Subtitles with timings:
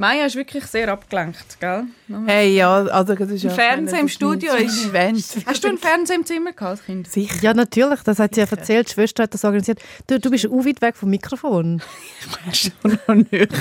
[0.00, 1.82] Maya ist wirklich sehr abgelenkt, gell?
[2.26, 3.50] Hey, ja, also das ist ja...
[3.50, 5.24] Fernseher im Studio ist- Event.
[5.44, 7.10] Hast du einen Fernseher im Zimmer gehabt, als Kind?
[7.10, 7.34] Sicher.
[7.42, 8.88] Ja, natürlich, das hat sie ja erzählt.
[8.88, 9.80] Die Schwester hat das organisiert.
[10.06, 11.82] Du, du bist auch weit weg vom Mikrofon.
[12.52, 12.72] Schon
[13.08, 13.52] noch nicht.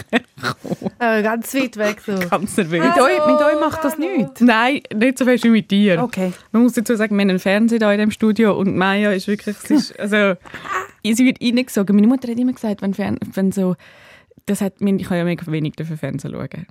[0.99, 2.01] Äh, ganz weit weg.
[2.05, 2.13] So.
[2.29, 2.83] Ganz nervös.
[2.85, 4.39] Mit euch, mit euch macht das nichts?
[4.39, 6.03] Nein, nicht so fest wie mit dir.
[6.03, 6.33] Okay.
[6.51, 9.27] Man muss dazu sagen, wir haben einen Fernseher da in dem Studio und Maya ist
[9.27, 10.35] wirklich, sie, ist, also,
[11.03, 11.95] sie wird reingesogen.
[11.95, 13.75] Meine Mutter hat immer gesagt, wenn, Fern, wenn so,
[14.47, 16.65] das hat, ich kann ja mega wenig dafür Fernsehen schauen.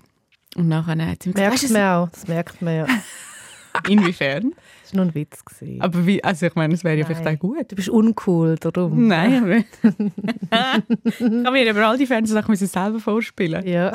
[0.56, 2.08] Und nachher hat sie mir Merkt gesagt, man auch.
[2.08, 2.86] Das merkt man ja.
[2.86, 2.94] Das
[3.74, 4.54] weißt inwiefern?
[4.92, 5.44] war nur ein Witz.
[5.44, 5.82] Gewesen.
[5.82, 7.16] Aber wie, also ich meine, es wäre ja Nein.
[7.16, 7.70] vielleicht auch gut.
[7.72, 9.06] Du bist uncool, darum.
[9.08, 9.56] Nein, aber
[11.04, 13.66] ich kann mir aber all die Fernsehsachen müssen selber vorspielen.
[13.66, 13.92] Ja.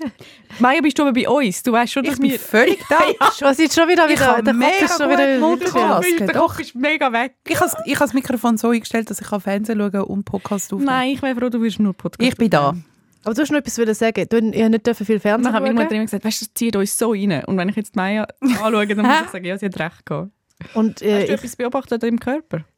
[0.58, 1.62] Maya, bist du aber bei uns?
[1.62, 2.38] Du weißt schon, dass Ich wir...
[2.38, 2.98] völlig da.
[3.38, 4.42] Schon, sind schon wieder wieder.
[4.42, 5.38] Der Kopf mega ist schon wieder.
[5.38, 6.26] Multitasken.
[6.26, 6.36] Der.
[6.36, 7.34] Koch ist mega weg.
[7.48, 10.86] Ich habe ich habe das Mikrofon so eingestellt, dass ich Fernsehen schauen und Podcast aufnehmen
[10.92, 12.68] Nein, ich wäre froh, du wirst nur Podcast Ich bin da.
[12.68, 12.93] aufnehmen.
[13.24, 14.26] Aber du hast noch etwas sagen.
[14.28, 15.94] Du hast nicht dürfen viel Fernsehen dann Mutter schauen.
[15.94, 17.44] immer gesagt, weißt du, das zieht uns so rein.
[17.44, 20.30] Und wenn ich jetzt Maya anschaue, dann muss ich sagen, ja, sie hat recht gehabt.
[20.74, 22.64] Und Hast äh, du ich etwas beobachtet im Körper?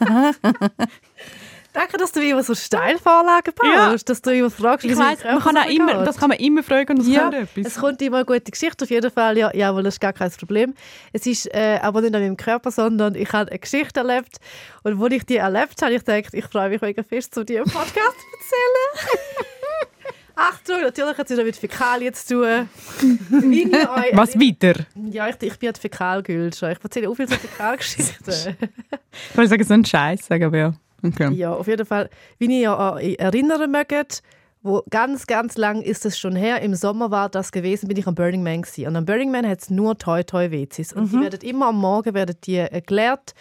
[1.74, 3.90] denke, dass du immer so Steilvorlagen Ja.
[3.90, 4.08] baust.
[4.08, 6.06] Dass du immer fragst, Ich es weiss, man kann auch immer, geht.
[6.06, 7.66] das kann man immer fragen und das Ja, kommt etwas.
[7.66, 9.36] Es kommt immer eine gute Geschichte, auf jeden Fall.
[9.38, 10.74] Ja, jawohl, das ist gar kein Problem.
[11.12, 14.36] Es ist äh, aber nicht an meinem Körper, sondern ich habe eine Geschichte erlebt.
[14.82, 17.58] Und als ich die erlebt habe, ich gedacht, ich freue mich mega fest, zu dir
[17.58, 19.20] im Podcast zu erzählen.
[20.36, 22.68] Achtung, natürlich hat es wieder mit Fäkalien zu tun.
[24.14, 24.84] Was weiter?
[25.10, 26.72] Ja, ich, ich bin ein Fäkalgülscher.
[26.72, 28.56] Ich erzähle auch viel so Fäkalgeschichten.
[29.30, 30.74] Ich wollte sagen, so ein Scheiß, sagen aber ja.
[31.04, 31.32] Okay.
[31.34, 34.22] Ja, auf jeden Fall, wie ihr ja erinnern mögt,
[34.62, 38.06] wo ganz, ganz lang ist es schon her, im Sommer war das gewesen, bin ich
[38.06, 38.88] am Burning Man gewesen.
[38.88, 40.94] Und am Burning Man hat es nur Toy Toy WCs.
[40.94, 43.34] Und die werden immer am Morgen werden die äh, geleert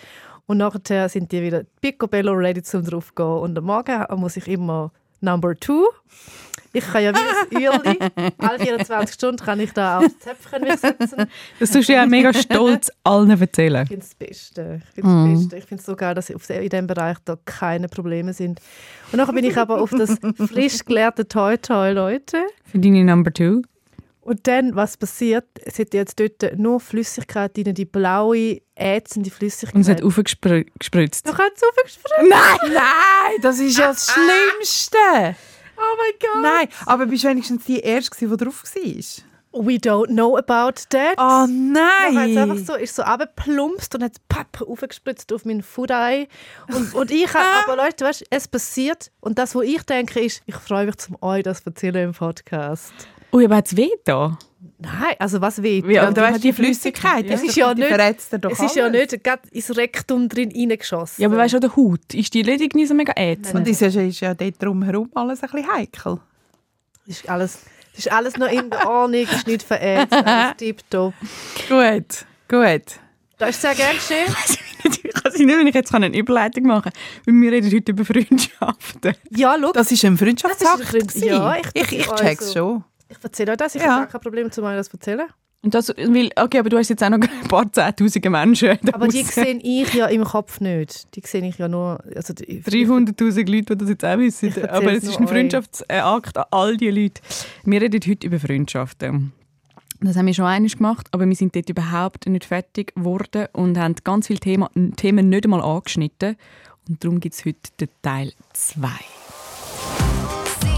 [0.46, 3.26] und nachher sind die wieder picobello ready zum drauf gehen.
[3.26, 4.92] Und am Morgen muss ich immer
[5.22, 5.86] Number Two.
[6.76, 8.00] Ich kann ja wie ein Uhrli,
[8.40, 11.28] alle 24 Stunden kann ich da aufs Zäpfchen setzen.
[11.60, 13.84] Das tust du ja mega stolz allen erzählen.
[13.84, 14.82] Ich finde es das Beste.
[14.90, 15.58] Ich finde es Beste.
[15.58, 18.60] Ich finde es so geil, dass in diesem Bereich da keine Probleme sind.
[19.12, 22.38] Und nachher bin ich aber auf das frisch gelehrte Toy Toy, Leute.
[22.66, 23.62] Für deine Number Two.
[24.22, 25.46] Und dann, was passiert?
[25.66, 29.76] Es hat jetzt dort nur Flüssigkeit drin, die blaue, ätzende Flüssigkeit.
[29.76, 31.28] Und es hat aufgespritzt.
[31.28, 32.16] Du kannst aufgespritzt.
[32.22, 32.74] Nein!
[32.74, 35.36] Nein, das ist ja das Schlimmste.
[35.84, 36.42] Oh mein Gott.
[36.42, 39.33] Nein, aber bist du wenigstens die Erste, die drauf war?
[39.56, 41.14] We don't know about that.
[41.18, 42.66] Oh Dann hat es einfach nein!
[42.66, 46.28] so, ist so runtergeplumpst und hat papp aufgespritzt auf meinen Foodeye.
[46.74, 49.12] Und, und ich habe, aber Leute, weißt, es passiert.
[49.20, 52.14] Und das, was ich denke, ist, ich freue mich, zum euch das zu erzählen im
[52.14, 52.92] Podcast.
[53.32, 54.38] Ui, aber hat es weh da?
[54.80, 55.86] Nein, also was weht?
[55.86, 58.90] Ja, Ja, und weißt, die Flüssigkeit, Flüssigkeit, Es ist ja die nicht- es ist ja
[58.90, 61.22] nicht gerade ins Rektum drin reingeschossen.
[61.22, 63.68] Ja, aber weißt du, der Haut, ist die ledig nicht so mega Und ätzend?
[63.68, 66.20] das ist, ist ja dort drumherum alles ein bisschen heikel.
[67.06, 67.60] Ist alles,
[67.96, 71.14] das ist alles noch in der Ordnung, ist nicht verätzt, alles tipptopp.
[71.70, 72.82] Gut, gut.
[73.38, 74.28] Das ist sehr gerne geschehen.
[74.84, 76.94] ich kann nicht, wenn ich jetzt eine Überleitung machen kann,
[77.26, 79.16] weil wir reden heute über Freundschaften.
[79.32, 80.80] Ja, schau, Das ist ein Das Freundschaftsakt.
[80.82, 81.16] ist ein Freund-.
[81.26, 82.84] Ja, ich- ich, ich also- check's schon.
[83.10, 83.88] ich erzähle euch das, ich Ja.
[83.92, 85.28] habe gar kein Problem, zu euch das zu erzählen.
[85.64, 88.78] Und das, weil, okay, aber du hast jetzt auch noch ein paar zehntausende Menschen.
[88.92, 91.16] Aber die sehe ich ja im Kopf nicht.
[91.16, 92.04] Die sehe ich ja nur...
[92.16, 94.70] Also die, 300'000 Leute, die das jetzt auch wissen.
[94.70, 95.28] Aber es ist ein.
[95.28, 97.22] Freundschaftsakt an all die Leute.
[97.64, 99.32] Wir reden heute über Freundschaften.
[100.02, 103.78] Das haben wir schon einmal gemacht, aber wir sind dort überhaupt nicht fertig geworden und
[103.78, 106.36] haben ganz viele Thema, Themen nicht einmal angeschnitten.
[106.90, 108.90] Und darum gibt es heute den Teil 2.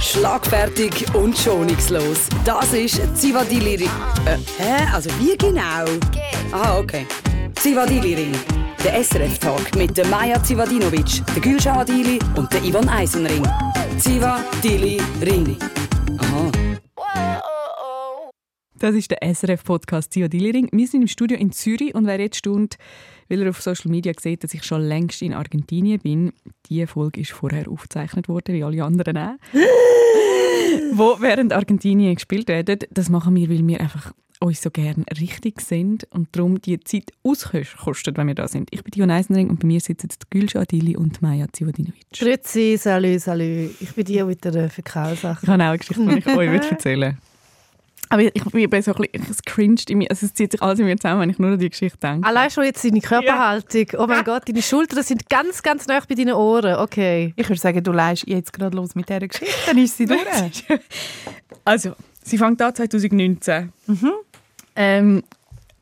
[0.01, 2.27] Schlagfertig und schonungslos.
[2.43, 3.89] Das ist Zivadili Ring.
[4.25, 4.87] Äh, hä?
[4.93, 5.85] Also wie genau?
[6.51, 7.05] Aha, okay.
[7.59, 8.35] Zivadili Ring.
[8.83, 13.43] Der SRF-Tag mit der Maja Zivadinovic, der Gülşah Adili und der Ivan Eisenring.
[13.97, 15.57] Zivadili Ring.
[16.19, 16.74] Aha.
[18.85, 20.69] Das ist der SRF-Podcast «Zio Dillering».
[20.71, 22.77] Wir sind im Studio in Zürich und wer jetzt stund,
[23.29, 26.33] weil er auf Social Media sieht, dass ich schon längst in Argentinien bin.
[26.69, 29.33] Diese Folge ist vorher aufgezeichnet worden, wie alle anderen auch.
[30.93, 32.77] wo während Argentinien gespielt werden.
[32.91, 37.11] Das machen wir, weil wir einfach uns so gerne richtig sind und darum die Zeit
[37.23, 38.69] auskostet, wenn wir da sind.
[38.71, 42.05] Ich bin Dion Eisenring und bei mir sitzen Gülşah Adili und Maja Zivadinovic.
[42.13, 43.71] Grüezi, salü, salü.
[43.79, 45.39] Ich bin die mit der Fäkalsache.
[45.41, 47.34] Ich habe auch eine Geschichte, die ich euch erzählen würde.
[48.09, 50.61] Aber ich, ich bin so ein bisschen, es cringed in mir, also es zieht sich
[50.61, 52.27] alles in mir zusammen, wenn ich nur an die Geschichte denke.
[52.27, 53.85] Allein schon jetzt deine Körperhaltung.
[53.97, 56.75] Oh mein Gott, deine Schultern sind ganz, ganz nah bei deinen Ohren.
[56.75, 57.33] Okay.
[57.35, 60.19] Ich würde sagen, du leist jetzt gerade los mit dieser Geschichte, dann ist sie durch.
[61.63, 61.93] Also,
[62.23, 63.71] sie fängt an 2019.
[64.75, 65.23] Ähm,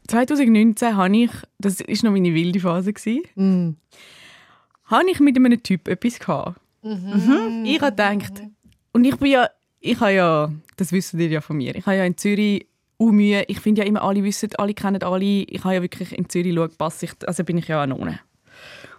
[0.08, 3.76] 2019 habe ich, das war noch meine wilde Phase, gewesen, Mm.
[4.86, 6.60] habe ich mit einem Typ etwas gehabt.
[6.84, 8.44] Ich habe gedacht,
[8.92, 9.50] und ich bin ja,
[9.84, 12.66] ich habe ja, das wissen ihr ja von mir, ich habe ja in Zürich
[12.98, 13.44] auch Mühe.
[13.48, 15.24] Ich finde ja immer, alle wissen, alle kennen alle.
[15.24, 18.20] Ich habe ja wirklich in Zürich geschaut, passe ich, also bin ich ja auch Nonne.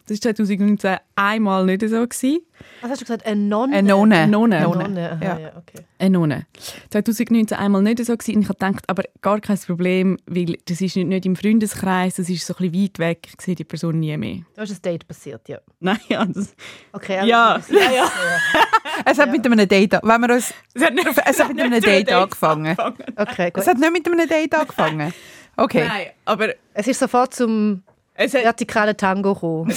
[0.06, 2.06] Das war 2019 einmal nicht so.
[2.06, 2.40] Gewesen.
[2.82, 3.24] Was hast du gesagt?
[3.24, 3.76] Eine Nonne?
[3.76, 4.16] Eine Nonne.
[4.18, 4.56] Eine Nonne.
[4.58, 5.12] Eine Nonne.
[5.12, 5.38] Aha, Ja.
[5.38, 5.48] ja.
[5.56, 5.84] okay.
[5.98, 6.46] Eine Nonne.
[6.90, 8.42] 2019 einmal nicht so gewesen.
[8.42, 12.28] ich habe gedacht, aber gar kein Problem, weil das ist nicht, nicht im Freundeskreis, das
[12.28, 14.40] ist so ein bisschen weit weg, ich sehe die Person nie mehr.
[14.54, 15.58] Da ist ein Date passiert, ja.
[15.80, 16.54] Nein, ja, das,
[16.92, 18.10] Okay, also- ja, ja, ja.
[19.06, 21.80] Es hat mit einem Date, wenn wir uns, Es hat, nicht, es hat mit einem
[21.80, 22.76] Date angefangen.
[23.16, 23.62] Okay, gut.
[23.62, 25.12] Es hat nicht mit einem Date angefangen.
[25.56, 25.84] Okay.
[25.88, 27.82] Nein, aber Es ist sofort zum
[28.14, 29.66] es hat, vertikalen Tango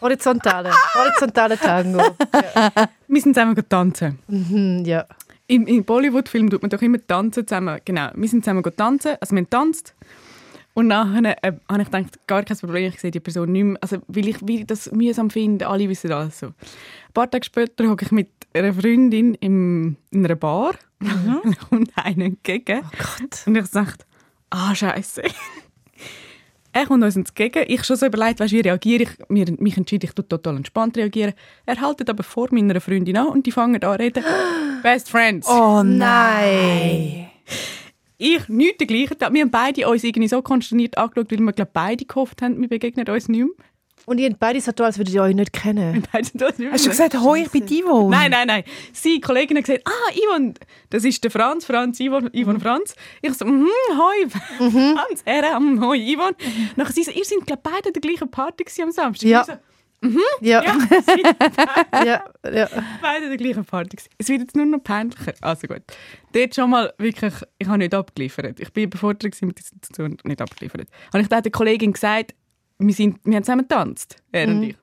[0.00, 2.00] horizontale, horizontale Tango.
[3.08, 4.18] wir sind zusammen tanzen.
[4.28, 5.06] Hm, ja.
[5.46, 7.80] Im, Im Bollywood-Film tut man doch immer tanzen zusammen.
[7.84, 9.94] Genau, wir sind zusammen tanzen, also wir haben tanzt.
[10.74, 13.78] Und nachher äh, habe ich gedacht, gar kein Problem, ich sehe die Person nicht mehr.
[13.82, 16.46] Also, weil ich wie das mühsam finde, alle wissen das so.
[16.46, 16.54] Ein
[17.12, 22.24] paar Tage später hocke ich mit einer Freundin im, in einer Bar und kommt einer
[22.24, 22.80] entgegen.
[22.84, 23.46] Oh Gott.
[23.46, 23.92] Und ich sage,
[24.50, 25.22] ah, scheiße.
[26.74, 27.64] Er kommt uns entgegen.
[27.68, 29.10] Ich schon so überlegt, weißt, wie reagiere ich?
[29.28, 31.34] Mir, mich entschieden, ich tue total entspannt reagieren.
[31.66, 34.24] Er haltet aber vor meiner Freundin an und die fangen an zu reden.
[34.82, 35.46] Best Friends.
[35.48, 37.28] Oh Nein.
[38.16, 39.32] Ich nicht der gleichen Tag.
[39.34, 42.68] Wir haben beide uns irgendwie so konsterniert angeschaut, weil wir glaub, beide gehofft haben, wir
[42.68, 43.48] begegnen uns nicht mehr.
[44.06, 46.02] Und ihr beide so tun, als würdet ihr euch nicht kennen.
[46.12, 48.10] Beide sind Hast du gesagt, hoi, ich bin Ivo?
[48.10, 48.64] Nein, nein, nein.
[48.92, 50.54] Sie, Kollegin, hat gesagt, ah, Yvonne,
[50.90, 52.94] das ist der Franz, Franz, Yvonne, Yvonne Franz.
[53.20, 54.28] Ich so, mhm, hoi,
[54.58, 56.36] Franz, er, mm, hoi, Yvonne.
[56.76, 59.28] Nachher sie so, ihr seid, glaube beide an der gleichen Party gewesen am Samstag.
[59.28, 59.44] Ja.
[59.44, 59.52] So,
[60.40, 61.36] Ja, ja, sie sind
[62.04, 62.68] ja, ja.
[63.00, 64.10] beide an der gleichen Party gewesen.
[64.18, 65.34] Es wird jetzt nur noch peinlicher.
[65.40, 65.82] Also gut.
[66.32, 68.58] Dort schon mal wirklich, ich habe nicht abgeliefert.
[68.58, 70.88] Ich bin überfordert mit der Situation und nicht abgeliefert.
[71.12, 72.34] Habe ich dann der Kollegin gesagt,
[72.78, 74.76] wir, sind, wir haben zusammen getanzt, er und ich.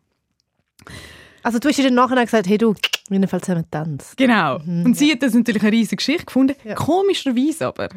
[1.43, 2.73] Also du hast ihr dann nachher gesagt, hey du,
[3.09, 4.17] wir haben zusammen tanzt.
[4.17, 4.57] Genau.
[4.57, 6.55] und sie hat das natürlich eine riesige Geschichte gefunden.
[6.63, 6.75] Ja.
[6.75, 7.89] Komischerweise aber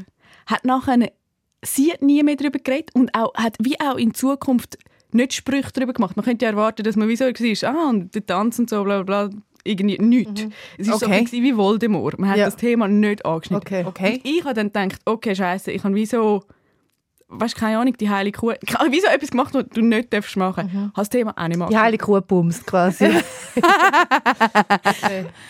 [0.47, 1.13] hat nachher eine,
[1.65, 4.79] sie hat nie mehr darüber geredet und auch, hat wie auch in Zukunft
[5.13, 6.17] nicht Sprüche darüber gemacht.
[6.17, 8.83] Man könnte ja erwarten, dass man wie so war, ah, und der Tanz und so,
[8.85, 10.47] bla bla bla, irgendwie nichts.
[10.79, 11.23] Es war so Okay.
[11.23, 12.19] bisschen wie Voldemort.
[12.19, 12.47] Man hat Ja.
[12.47, 13.63] das Thema nicht angeschnitten.
[13.67, 13.85] Okay.
[13.87, 14.13] Okay.
[14.15, 16.43] Und ich habe dann gedacht, okay, scheiße, ich habe wie so,
[17.33, 20.13] weißt keine Ahnung, die heilige Kuh, ich habe wie so etwas gemacht, was du nicht
[20.13, 20.71] darfst machen.
[20.73, 20.79] Mhm.
[20.79, 21.71] Habe das Thema auch nicht machen.
[21.71, 23.07] Die heilige Kuh bumst quasi.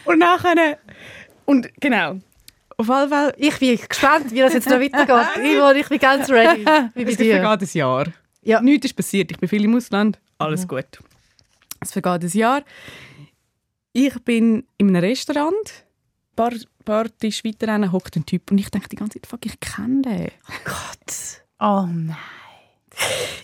[0.04, 0.78] Und nachher,
[1.44, 2.18] und genau,
[2.76, 5.44] auf alle Fälle, Ich bin gespannt, wie das jetzt noch weitergeht.
[5.44, 6.64] Ivo, ich bin ganz ready.
[6.94, 7.40] Wie bei es dir.
[7.40, 8.06] vergeht ein Jahr.
[8.42, 8.60] Ja.
[8.60, 9.30] Nichts ist passiert.
[9.30, 10.18] Ich bin viel im Ausland.
[10.38, 10.86] Alles gut.
[11.80, 12.62] Es vergeht ein Jahr.
[13.92, 15.54] Ich bin in einem Restaurant.
[15.54, 16.52] Ein paar,
[16.84, 18.50] paar Tische weiter hockt ein Typ.
[18.50, 20.30] Und ich denke die ganze Zeit, fuck, ich kenne den.
[20.64, 21.41] Gott.
[21.62, 22.16] Oh nein.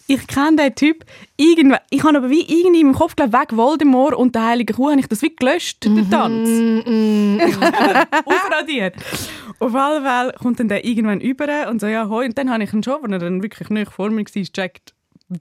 [0.09, 1.05] Ich kenne den Typ.
[1.37, 4.91] Irgendwann, ich habe aber wie irgendwie im Kopf geglaubt, weg Voldemort und der Heilige Kuh,
[4.91, 6.49] habe ich das wie gelöscht, den Tanz.
[6.49, 7.41] Mm, mm.
[8.25, 8.97] Aufradiert.
[9.61, 12.26] Auf alle Fälle kommt dann der irgendwann über und so, ja, hoi.
[12.26, 14.94] Und dann habe ich ihn schon, wenn er dann wirklich nicht vor mir war, gecheckt,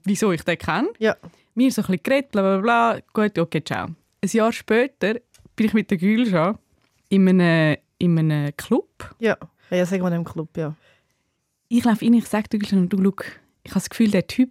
[0.04, 0.88] wieso ich den kenne.
[0.98, 1.16] Ja.
[1.54, 2.98] mir so ein bisschen geredet, bla bla bla.
[3.12, 3.86] Gut, okay, ciao.
[3.86, 5.14] Ein Jahr später
[5.56, 6.56] bin ich mit der Gülscha
[7.08, 9.14] in einem, in einem Club.
[9.18, 9.36] Ja.
[9.70, 10.74] Ja, sagen wir im Club, ja.
[11.68, 13.14] Ich laufe rein, ich sage Gülscha, du, schau,
[13.62, 14.50] ich habe das Gefühl, der Typ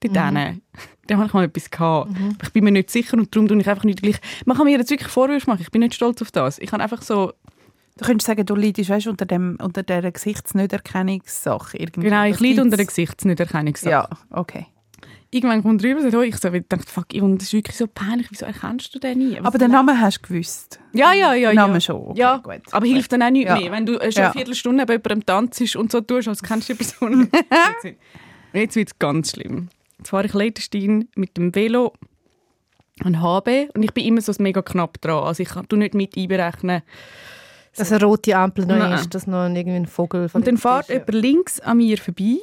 [0.00, 0.60] dort mhm.
[1.06, 2.10] da habe ich mal etwas gehabt.
[2.10, 4.16] Aber Ich bin mir nicht sicher und darum tue ich einfach nicht gleich.
[4.44, 6.58] Man kann mir jetzt wirklich Vorwürfe machen, ich bin nicht stolz auf das.
[6.58, 7.32] Ich kann einfach so,
[7.96, 11.78] Du könntest sagen, du leidest weißt, unter, dem, unter dieser Gesichtsnichterkennungssache.
[11.78, 12.08] Irgendwie.
[12.08, 12.86] genau, ich leide unter der.
[12.86, 13.90] Gesichtsnichterkennungssache.
[13.90, 14.66] Ja, okay.
[15.34, 17.54] Irgendwann kommt er rüber und sagt, oh, ich so, ich dachte, fuck, Yvonne, das ist
[17.54, 19.36] wirklich so peinlich, wieso erkennst du den nie?
[19.40, 20.78] Was Aber den Namen hast du gewusst.
[20.92, 21.50] Ja, ja, ja.
[21.50, 21.66] Den ja.
[21.66, 21.96] Namen schon.
[21.96, 22.60] Okay, ja, gut.
[22.70, 23.58] aber hilft dann auch nicht Ja.
[23.58, 23.72] mehr.
[23.72, 24.24] Wenn du schon Ja.
[24.26, 27.28] eine Viertelstunde bei jemandem tanzt und so tust, als kennst du die Person.
[28.52, 29.70] Und jetzt wird es ganz schlimm.
[29.98, 31.92] Jetzt fahre ich Leitenstein mit dem Velo
[33.02, 35.24] an HB und ich bin immer so mega knapp dran.
[35.24, 36.82] Also ich kann du nicht mit einberechnen.
[37.76, 38.92] Dass eine rote Ampel noch Nein.
[38.92, 40.94] ist, dass noch irgendwie ein Vogel Und dann fährt ist, ja.
[40.94, 42.38] jemand links an mir vorbei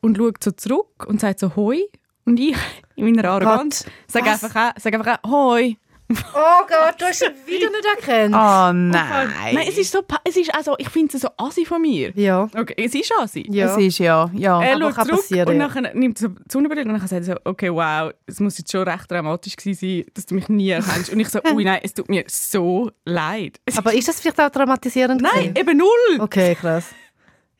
[0.00, 1.82] und schaut so zurück und sagt so «Hoi».
[2.26, 2.56] Und ich
[2.96, 5.76] in meiner Arroganz sage einfach, auch- sag einfach auch «Hoi».
[6.12, 8.34] Oh Gott, du hast ihn wieder nicht erkannt.
[8.34, 9.54] Oh nein.
[9.54, 12.10] Nein, es ist so, pa- es ist also, ich finde es so assi von mir.
[12.16, 12.48] Ja.
[12.52, 13.46] Okay, es ist assi.
[13.48, 13.66] Ja.
[13.70, 14.60] Es ist ja, ja.
[14.60, 15.68] Er Aber schaut kann zurück passieren, und ja.
[15.68, 18.58] nachher nimmt er so die Sonnenbrille und dann sagt er so, okay, wow, es muss
[18.58, 21.12] jetzt schon recht dramatisch gewesen sein, dass du mich nie erkennst.
[21.12, 23.60] Und ich so, ui, nein, es tut mir so leid.
[23.64, 25.22] Es Aber ist das vielleicht auch traumatisierend?
[25.22, 25.56] nein, gewesen?
[25.56, 26.18] eben null.
[26.20, 26.86] Okay, krass.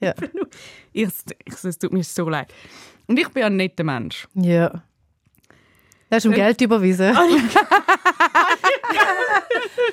[0.00, 0.12] Ja.
[0.93, 1.07] Ich,
[1.45, 2.52] ich, so, es tut mir so leid.
[3.11, 4.29] Und ich bin ein netter Mensch.
[4.35, 4.83] ja.
[6.09, 7.17] Du hast ihm Geld überwiesen.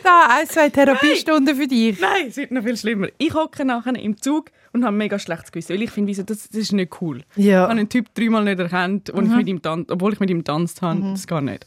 [0.04, 2.00] Da, ein, zwei Therapiestunden für dich.
[2.00, 3.08] Nein, es wird noch viel schlimmer.
[3.18, 6.56] Ich hocke nachher im Zug und habe mega schlechtes Gewissen, weil ich finde, das, das
[6.60, 7.24] ist nicht cool.
[7.36, 7.62] Ich Ja.
[7.64, 10.44] habe einen Typ dreimal nicht erkannt, und ich mit ihm tan- obwohl ich mit ihm
[10.44, 11.02] tanzt habe.
[11.02, 11.66] Das geht nicht.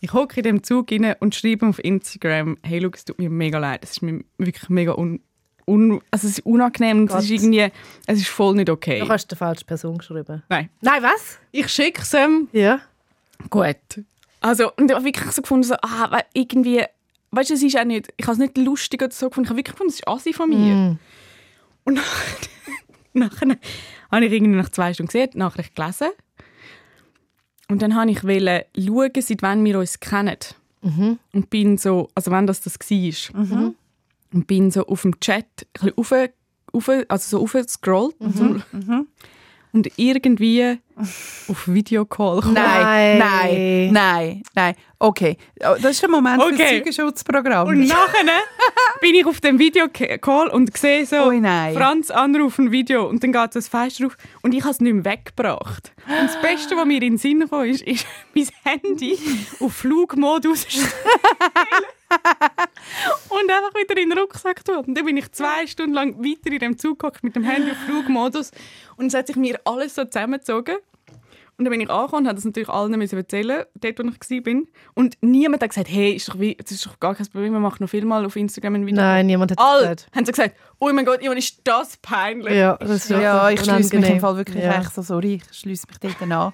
[0.00, 3.30] Ich hocke in dem Zug rein und schreibe auf Instagram, hey, schau, es tut mir
[3.30, 3.80] mega leid.
[3.82, 5.20] Es ist mir wirklich mega un,
[5.66, 7.70] un also es ist unangenehm und es ist irgendwie,
[8.06, 9.00] es ist voll nicht okay.
[9.00, 10.42] Du hast die falsche Person geschrieben.
[10.48, 10.70] Nein.
[10.80, 11.38] Nein, was?
[11.52, 12.48] Ich schicke es ihm.
[12.52, 12.80] Ja.
[13.50, 13.76] Gut.
[14.40, 16.84] Also, und ich habe wirklich so gefunden, so, ah, irgendwie,
[17.30, 19.50] weißt du, es ist auch nicht, ich habe es nicht lustig oder so gefunden, ich
[19.50, 20.74] habe wirklich gefunden, es ist assi von mir.
[20.74, 20.98] Mm.
[21.84, 21.94] Und
[23.14, 23.58] nachher, nachher
[24.10, 26.08] habe ich irgendwie nach zwei Stunden gesehen, die Nachricht gelesen.
[27.68, 30.36] Und dann habe ich schauen, seit wann wir uns kennen.
[30.82, 31.18] Mhm.
[31.32, 33.74] Und bin so, also wenn das das war.
[34.34, 35.46] Und bin so auf dem Chat
[35.80, 36.12] ein bisschen rauf,
[36.74, 38.16] rauf, also so aufgescrollt.
[38.20, 38.56] So.
[39.72, 40.78] Und irgendwie
[41.48, 42.54] auf Videocall gekommen.
[42.54, 43.92] Nein, Nein.
[43.92, 44.74] nein, nein.
[45.00, 46.58] Okay, Oh, das ist der Moment für Okay.
[46.84, 47.66] das Zeugenschutzprogramm.
[47.68, 48.24] Und nachher
[49.00, 51.74] bin ich auf dem Videocall und sehe so, nein.
[51.74, 55.04] Franz anrufen Video und dann geht das Fenster auf und ich habe es nicht mehr
[55.04, 55.92] weggebracht.
[56.06, 59.18] Und das Beste, was mir in den Sinn kam, ist, ist mein Handy
[59.58, 60.86] auf Flugmodus stellen
[63.28, 64.76] und einfach wieder in den Rucksack tun.
[64.86, 67.70] Und dann bin ich zwei Stunden lang weiter in dem Zug gehockt mit dem Handy
[67.70, 68.50] auf Flugmodus
[68.96, 70.76] und es hat sich mir alles so zusammengezogen.
[71.56, 74.44] Und dann bin ich angekommen und habe das natürlich allen müssen erzählen, dort, wo ich
[74.46, 74.62] war.
[74.94, 77.60] Und niemand hat gesagt, hey, ist doch wie, das ist doch gar kein Problem, wir
[77.60, 79.00] machen noch viel mal auf Instagram ein Video.
[79.00, 80.08] Nein, niemand hat Alle gesagt.
[80.16, 82.54] haben so gesagt, oh mein Gott, Ivan, ist das peinlich.
[82.54, 84.18] Ja, das ist ja, ich schließe mich im.
[84.20, 84.80] Fall wirklich Ja.
[84.80, 86.52] echt so, sorry, ich schließe mich dort an.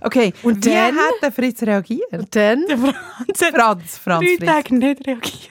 [0.00, 0.96] Okay, Und wie dann?
[0.96, 2.12] hat der Fritz reagiert?
[2.12, 2.64] Und dann?
[2.66, 4.46] Der Franz hat Franz, Franz drei Fritz.
[4.46, 5.50] Tage nicht reagiert.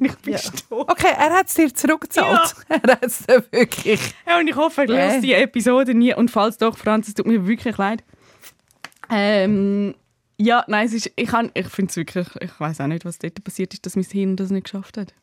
[0.00, 0.38] Ich bin Ja.
[0.38, 0.88] gestorben.
[0.92, 2.54] Okay, er hat es dir zurückgezahlt.
[2.68, 4.00] Er hat es wirklich.
[4.28, 6.14] Ja, und ich hoffe, er hört die Episode nie.
[6.14, 8.04] Und falls doch, Franz, es tut mir wirklich leid.
[9.10, 9.94] Ähm,
[10.38, 13.18] ja, nein, es ist, ich, kann- ich finde es wirklich, ich weiß auch nicht, was
[13.18, 15.14] dort passiert ist, dass mein Hirn das nicht geschafft hat.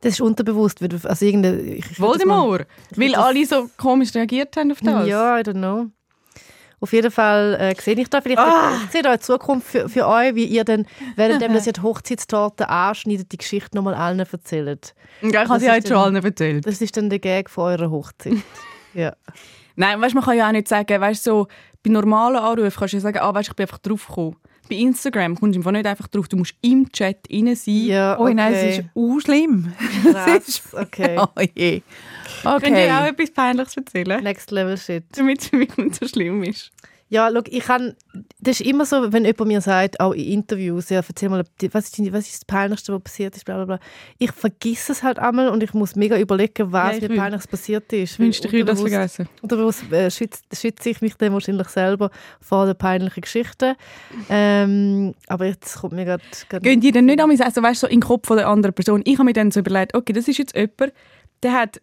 [0.00, 0.82] Das ist unterbewusst.
[0.82, 2.66] weil du- Also irgendeine, ich, ich Voldemort!
[2.96, 5.06] Weil das- alle so komisch reagiert haben auf das.
[5.06, 5.86] Ja, I don't know.
[6.82, 8.72] Auf jeden Fall äh, sehe ich da vielleicht Ah.
[8.84, 12.68] ich sehe da eine Zukunft für, für euch, wie ihr dann, während ihr die Hochzeitstorte
[12.70, 14.94] anschneidet, die Geschichte nochmal allen erzählt.
[15.20, 16.66] ja ich habe sie heute schon allen erzählt.
[16.66, 18.34] Das ist dann der Gag von eurer Hochzeit.
[18.94, 19.12] ja.
[19.76, 21.48] Nein, weißt, man kann ja auch nicht sagen, weißt, so,
[21.82, 24.36] bei normalen Anrufen kannst du ja sagen, ah, weißt, ich bin einfach drauf gekommen.
[24.68, 27.74] Bei Instagram kommst du einfach nicht einfach drauf, du musst im Chat rein sein.
[27.86, 28.78] ja Oh nein, es okay.
[28.78, 29.72] ist auch schlimm.
[30.12, 31.16] Krass, okay.
[31.20, 31.82] Oh je.
[32.42, 33.10] Könnt ihr auch Okay.
[33.10, 34.22] etwas Peinliches erzählen?
[34.22, 35.04] Next Level Shit.
[35.16, 36.70] Damit es für mich nicht so schlimm ist.
[37.12, 37.96] Ja, schau, ich kann,
[38.38, 41.42] das ist immer so, wenn jemand mir sagt, auch in Interviews, ja, erzähl mal,
[41.72, 43.80] was ist, was ist das Peinlichste, was passiert ist, bla bla bla.
[44.18, 47.92] Ich vergesse es halt einmal und ich muss mega überlegen, was Ja, mir Peinliches passiert
[47.92, 48.16] ist.
[48.20, 49.28] Wünschte, ich das vergessen.
[49.42, 53.74] Unterbewusst äh, schütze, schütze ich mich dann wahrscheinlich selber vor den peinlichen Geschichten.
[54.28, 56.22] Ähm, aber jetzt kommt mir gerade...
[56.60, 58.72] Gehen die dann nicht an mich also, weißt, so in den Kopf von der anderen
[58.72, 59.02] Person?
[59.04, 60.92] Ich habe mir dann so überlegt, okay, das ist jetzt jemand,
[61.42, 61.80] der hat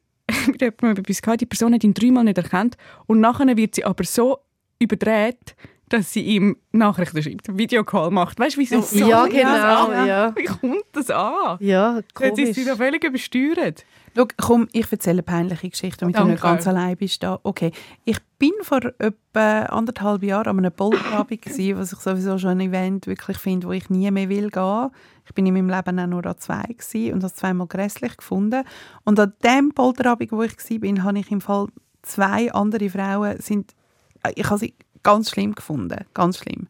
[0.52, 2.78] mit jemandem etwas gehabt, die Person hat ihn dreimal nicht erkannt.
[3.06, 4.40] Und nachher wird sie aber so
[4.80, 5.56] überdreht,
[5.90, 8.40] dass sie ihm Nachrichten schreibt, Videocall macht.
[8.40, 8.82] Weißt du, wieso?
[8.82, 10.36] So, Ja, genau, ja.
[10.36, 11.58] Wie kommt das an?
[11.62, 12.56] Ja, Jetzt ist komisch.
[12.56, 13.86] sie da völlig übersteuert.
[14.16, 16.56] Schau, komm, ich erzähle eine peinliche Geschichte, damit du nicht Danke.
[16.56, 17.22] ganz allein bist.
[17.22, 17.40] Da.
[17.44, 17.72] Okay,
[18.04, 20.74] ich bin vor etwa anderthalb Jahren an einem
[21.30, 24.90] gewesen, was ich sowieso schon ein Event wirklich finde, wo ich nie mehr will gehen.
[25.26, 28.64] Ich bin in meinem Leben auch nur an zwei gewesen und das zweimal grässlich gefunden.
[29.04, 31.68] Und an dem Polterabend, wo ich war, bin, habe ich im Fall
[32.02, 33.76] zwei andere Frauen sind,
[34.24, 34.74] äh, ich habe sie
[35.04, 36.68] ganz schlimm gefunden, ganz schlimm,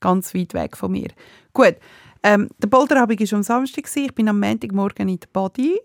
[0.00, 1.08] ganz weit weg von mir.
[1.52, 1.76] Gut,
[2.22, 5.78] ähm, der Polterabend war am Samstag, ich bin am Montagmorgen in der Body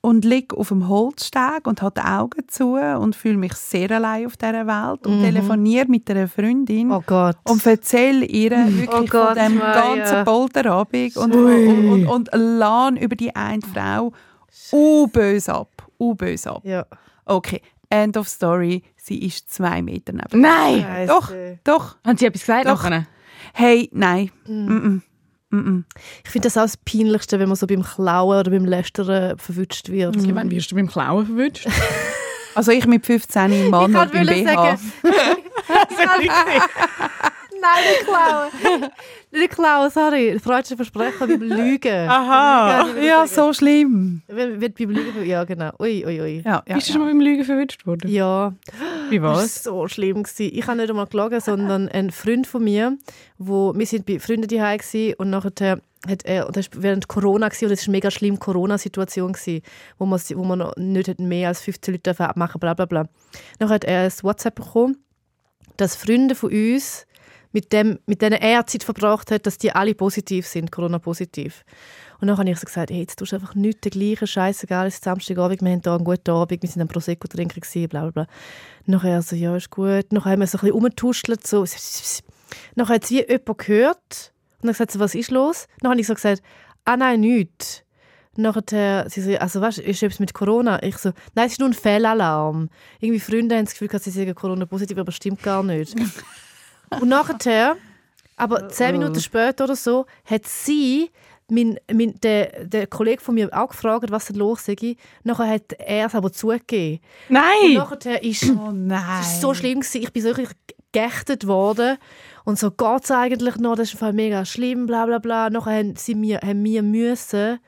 [0.00, 4.24] und liege auf dem Holzsteg und habe die Augen zu und fühle mich sehr allein
[4.26, 5.22] auf dieser Welt und Mhm.
[5.24, 7.36] telefoniere mit einer Freundin Oh Gott.
[7.44, 9.96] und erzähle ihr wirklich Oh Gott, von dem Maja.
[9.98, 14.12] ganzen Polterabend und, und, und, und lahn über die eine Frau
[14.72, 16.62] u böse ab, u böse ab.
[16.64, 16.86] ja.
[17.26, 20.48] Okay, end of story, sie ist zwei Meter neben mir.
[20.48, 20.82] Nein!
[20.82, 21.06] Scheisse.
[21.12, 21.32] Doch,
[21.64, 22.82] doch, Haben sie etwas gesagt Doch.
[22.84, 23.06] nachher?
[23.52, 24.64] hey, nein, Mhm.
[24.64, 25.00] mm -mm.
[25.50, 25.84] Mm -mm.
[26.24, 29.88] Ich finde das auch das Peinlichste, wenn man so beim Klauen oder beim Lästern verwünscht
[29.88, 30.16] wird.
[30.16, 31.68] Ich meine, wirst du beim Klauen verwünscht?
[32.56, 34.52] Also ich mit 15 im Mann Ich und beim wollte BH.
[34.76, 34.92] sagen-
[37.64, 38.90] Nein, nicht klauen.
[39.32, 40.38] nicht klauen, sorry.
[40.38, 42.08] Freudsche Versprechen beim Lügen.
[42.08, 42.86] Aha!
[42.96, 44.22] Ja, Ja, so schlimm.
[44.26, 45.70] Wenn beim Lügen, ja genau.
[45.78, 46.42] Ui, ui, ui.
[46.44, 46.94] Ja, ja, Bist du ja.
[46.94, 48.10] schon mal beim Lügen verwünscht worden?
[48.10, 48.52] Ja,
[49.08, 49.66] Wie das was?
[49.66, 50.22] war so schlimm.
[50.24, 50.50] Gewesen.
[50.54, 52.98] Ich habe nicht einmal gelogen, sondern ein Freund von mir,
[53.38, 54.80] wo, wir sind bei Freunden daheim
[55.18, 58.36] und nachher hat er, das war während Corona gewesen, und das war eine mega schlimme
[58.38, 59.62] Corona-Situation gewesen,
[59.98, 63.08] wo man, wo man nicht mehr als 15 Leute abmachen bla bla bla.
[63.58, 64.98] Dann hat er ein WhatsApp bekommen,
[65.78, 67.06] dass Freunde von uns
[67.54, 71.64] mit, dem, mit denen er Zeit verbracht hat, dass die alle positiv sind, Corona-positiv.
[72.20, 74.94] Und dann habe ich so gesagt, hey, jetzt tust du einfach nichts dergleichen, scheißegal, es
[74.94, 78.10] ist Samstagabend, wir haben hier einen guten Abend, wir sind am Prosecco trinken bla bla
[78.10, 78.26] bla.
[78.86, 80.12] Nachher so, ja, ist gut.
[80.12, 81.64] Nachher haben wir so ein bisschen rumgetuschelt, so.
[82.74, 85.66] Nachher hat es wie jemand gehört, dann hat sie gesagt, was ist los?
[85.80, 86.42] Dann habe ich so gesagt,
[86.84, 87.84] ah nein, nichts.
[88.36, 90.82] Nachher, sie so, also weißt, ist etwas mit Corona?
[90.82, 92.68] Ich so, nein, es ist nur ein Fehlalarm.
[92.98, 95.94] Irgendwie Freunde haben das Gefühl, sie sind Corona-positiv, aber stimmt gar nicht.
[97.00, 97.76] Und nachher,
[98.36, 101.10] aber zehn Minuten später oder so, hat sie
[101.48, 104.96] mein, mein, der, der Kollege von mir auch gefragt, was denn los sei.
[105.24, 107.00] Nachher hat er es aber zugegeben.
[107.28, 107.74] Und Nein!
[107.74, 109.20] nachher ist Oh nein.
[109.20, 109.80] es war so schlimm.
[109.80, 110.02] Gewesen.
[110.02, 110.56] Ich bin so richtig
[110.92, 111.98] geächtet worden.
[112.44, 115.50] Und so geht es eigentlich noch, das ist Fall mega schlimm, bla bla bla.
[115.50, 117.58] Nachher haben, sie mir, haben wir müssen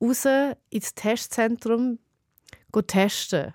[0.00, 0.26] raus
[0.70, 1.98] ins Testzentrum
[2.86, 3.54] testen.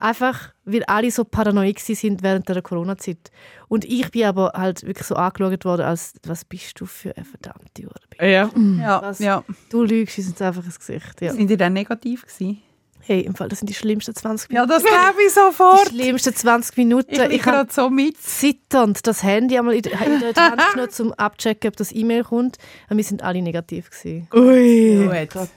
[0.00, 3.32] Einfach, weil alle so paranoid sind während der Corona-Zeit.
[3.66, 7.24] Und ich bin aber halt wirklich so angeschaut worden, als was bist du für eine
[7.24, 8.30] verdammte Hure.
[8.30, 8.48] Ja.
[8.80, 9.18] Ja, Was?
[9.18, 9.42] ja.
[9.70, 11.20] Du lügst uns einfach ins Gesicht.
[11.20, 11.32] Ja.
[11.32, 12.62] Sind die dann negativ gewesen?
[13.00, 14.82] Hey, im Fall, das sind die schlimmsten 20 Ja, Minuten.
[14.82, 15.88] das glaube ich die sofort.
[15.88, 17.10] schlimmsten 20 Minuten.
[17.10, 18.18] Ich bin ich habe gerade so mit.
[18.20, 22.22] zitternd das Handy einmal in der in der Hand genommen, um abzuchecken, ob das E-Mail
[22.24, 22.58] kommt.
[22.90, 23.88] Und wir sind alle negativ.
[23.90, 24.28] Gewesen.
[24.34, 25.26] Ui.
[25.32, 25.48] Gut.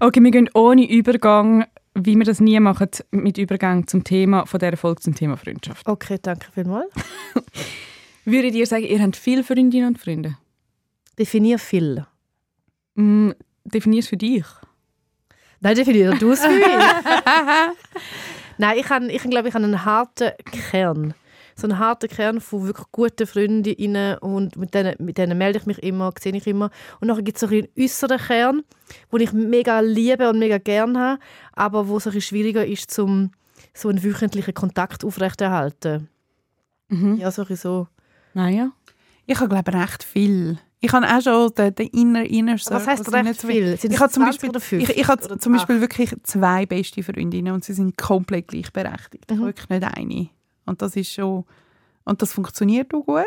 [0.00, 1.66] Okay, wir gehen ohne Übergang,
[2.04, 5.86] wie wir das nie machen, mit Übergang zum Thema von dieser Folge zum Thema Freundschaft.
[5.86, 6.88] Okay, danke vielmals.
[8.24, 10.36] Würdet ihr sagen, ihr habt viele Freundinnen und Freunde?
[11.18, 12.06] Definier viel.
[12.94, 13.30] Mm,
[13.64, 14.44] definier es für dich.
[15.60, 16.64] Nein, definier du es für mich.
[18.58, 20.32] Nein, ich, habe, ich glaube, ich habe einen harten
[20.70, 21.14] Kern.
[21.58, 25.66] So einen harten Kern von wirklich guten Freundinnen und mit denen, mit denen melde ich
[25.66, 26.70] mich immer, sehe ich immer.
[27.00, 28.62] Und nachher gibt es so einen äußeren Kern,
[29.12, 31.20] den ich mega liebe und mega gerne habe,
[31.54, 33.32] aber wo es ein schwieriger ist, zum
[33.74, 36.08] so einen wöchentlichen Kontakt aufrechterhalten.
[36.88, 37.16] Mhm.
[37.16, 37.88] Ja, so ein bisschen so.
[38.34, 38.70] Naja.
[39.26, 40.58] Ich habe glaube recht viel.
[40.80, 43.48] Ich habe auch schon den, den inner inner Was Circle, heisst sind recht nicht so
[43.48, 43.76] viel?
[43.76, 46.14] Sind Ich habe zum 20 Beispiel, oder ich, 50 ich habe oder zum Beispiel wirklich
[46.22, 49.24] zwei beste Freundinnen und sie sind komplett gleichberechtigt.
[49.28, 49.40] Ich Mhm.
[49.40, 50.28] habe wirklich nicht eine.
[50.68, 51.44] Und das ist schon
[52.04, 53.26] und das funktioniert auch gut.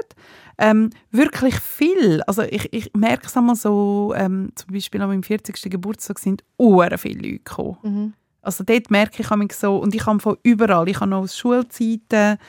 [0.58, 2.22] Ähm, wirklich viel.
[2.24, 5.70] Also ich, ich merke es einmal so, ähm, zum Beispiel an meinem 40.
[5.70, 7.78] Geburtstag sind ure viele Leute gekommen.
[7.84, 8.14] Mhm.
[8.42, 11.38] Also dort merke ich mich so, und ich habe von überall, ich habe noch aus
[11.38, 12.40] Schulzeiten,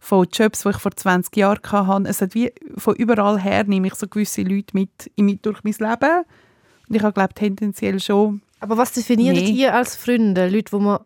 [0.00, 3.86] von Jobs, die ich vor 20 Jahren hatte, es hat wie von überall her nehme
[3.86, 6.24] ich so gewisse Leute mit, mit durch mein Leben.
[6.88, 9.50] Und ich habe, glaube tendenziell schon, Aber was definiert Nee.
[9.50, 10.48] ihr als Freunde?
[10.48, 11.00] Leute, die man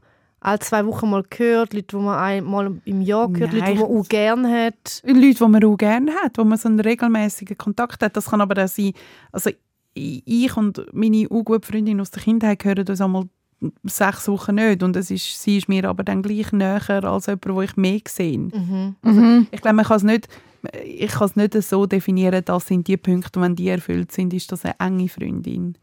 [0.46, 3.78] alle zwei Wochen mal hört, Leute, die man einmal im Jahr hört, Nein, Leute, die
[3.78, 5.02] man auch gerne hat.
[5.04, 8.16] Leute, die man auch gerne hat, wo man so einen regelmäßigen Kontakt hat.
[8.16, 8.92] Das kann aber auch sein,
[9.32, 9.50] also
[9.94, 13.24] ich und meine auch gute Freundin aus der Kindheit hören uns einmal
[13.84, 17.48] sechs Wochen nicht und es ist, sie ist mir aber dann gleich näher als jemand,
[17.48, 18.38] wo ich mehr sehe.
[18.38, 18.96] Mhm.
[19.02, 19.46] Mhm.
[19.50, 20.28] Ich glaube, man kann es nicht,
[20.84, 24.52] ich kann es nicht so definieren, das sind die Punkte, wenn die erfüllt sind, ist
[24.52, 25.76] das eine enge Freundin.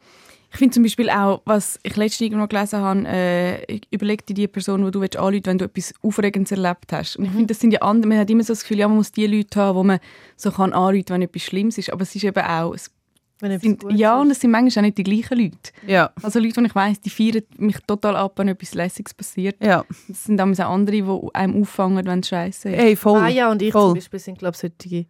[0.53, 4.47] Ich finde zum Beispiel auch, was ich letztens irgendwo gelesen habe, äh, überleg dir die
[4.47, 7.15] Person, die du willst anrufen wenn du etwas Aufregendes erlebt hast.
[7.15, 8.97] Und ich finde, das sind ja andere, man hat immer so das Gefühl, ja, man
[8.97, 9.99] muss die Leute haben, wo man
[10.37, 11.91] so kann anrufen wenn etwas Schlimmes ist.
[11.91, 12.91] Aber es ist eben auch, es
[13.39, 14.21] sind, ja, ist.
[14.21, 15.71] und es sind manchmal auch nicht die gleichen Leute.
[15.87, 16.11] Ja.
[16.21, 19.55] Also Leute, die ich weiss, die feiern mich total ab, wenn etwas Lässiges passiert.
[19.59, 19.83] Ja.
[20.07, 22.77] Das sind damals auch andere, die einem auffangen, wenn es scheiße ist.
[22.77, 23.19] Hey, voll.
[23.19, 23.87] Maya und ich voll.
[23.87, 25.07] zum Beispiel sind, glaube ich, solche...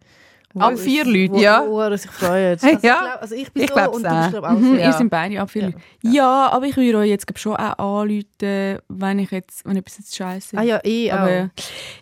[0.56, 1.64] Alle vier Leute, ja.
[1.66, 2.62] Wo sich freut.
[2.62, 2.94] Hey, also, ja.
[2.94, 4.18] ich glaub, also ich bin Ich so und du auch.
[4.20, 4.74] bist glaub, auch Mhm, so.
[4.76, 5.70] Ihr sind beide ab viele Ja.
[5.72, 6.16] Leute.
[6.16, 9.98] Ja, aber ich würde euch jetzt glaub, schon auch anrufen, wenn ich jetzt, wenn etwas
[9.98, 11.12] jetzt scheiße Ah ja, auch.
[11.12, 11.50] Aber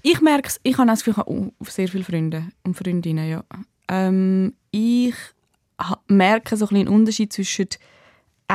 [0.02, 2.76] ich merke es, ich habe auch das Gefühl, ich habe auch sehr viele Freunde und
[2.76, 3.42] Freundinnen, ja.
[3.88, 5.14] Ähm, ich
[6.08, 7.68] merke so ein einen Unterschied zwischen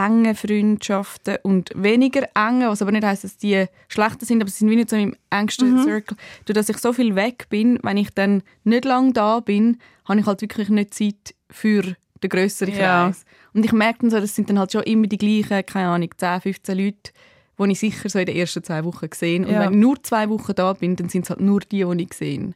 [0.05, 4.59] engen Freundschaften und weniger engen, was aber nicht heisst, dass die schlechter sind, aber sie
[4.59, 6.15] sind wie nicht so im engsten Circle.
[6.45, 10.19] Dadurch, dass ich so viel weg bin, wenn ich dann nicht lange da bin, habe
[10.19, 11.81] ich halt wirklich nicht Zeit für
[12.21, 13.05] den grösseren Ja.
[13.07, 13.25] Kreis.
[13.53, 16.09] Und ich merke dann so, das sind dann halt schon immer die gleichen, keine Ahnung,
[16.15, 17.11] 10, 15 Leute,
[17.59, 19.61] die ich sicher so in den ersten zwei Wochen gesehen Und Ja.
[19.61, 22.13] wenn ich nur zwei Wochen da bin, dann sind es halt nur die, die ich
[22.13, 22.51] sehe.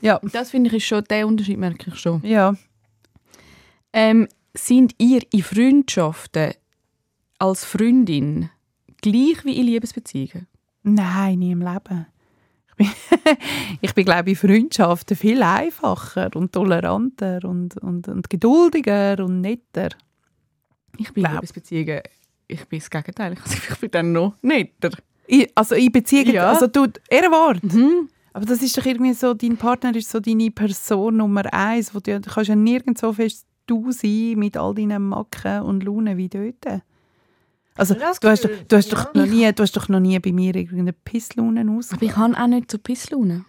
[0.00, 0.16] Ja.
[0.16, 2.22] Und das finde ich ist schon, der Unterschied merke ich schon.
[2.24, 2.54] Ja.
[3.92, 6.52] Ähm, sind ihr in Freundschaften
[7.38, 8.50] als Freundin
[9.02, 10.46] gleich wie in Liebesbeziehungen?
[10.82, 12.06] Nein, nie im Leben.
[12.68, 12.88] Ich bin,
[13.80, 19.40] ich bin glaube ich, in Freundschaften viel einfacher und toleranter und, und, und geduldiger und
[19.40, 19.88] netter.
[20.98, 21.32] Ich bin in.
[21.32, 22.00] Liebesbeziehungen,
[22.46, 23.34] ich bin das Gegenteil.
[23.70, 24.90] Ich bin dann noch netter.
[25.26, 26.50] Ich, also in Beziehungen, Ja.
[26.52, 27.62] also du, Ehrenwort.
[27.64, 28.08] Mhm.
[28.32, 32.00] Aber das ist doch irgendwie so, dein Partner ist so deine Person Nummer eins, wo
[32.00, 36.16] du, du kannst ja nirgends so fest du sein mit all deinen Macken und Launen
[36.16, 36.82] wie dort.
[37.76, 38.96] Also das du hast, doch- du, hast ja.
[38.96, 41.92] doch noch nie, du hast doch noch nie bei mir irgendeine Pisslaune aus.
[41.92, 43.44] Aber ich habe auch nicht so Pisslaune.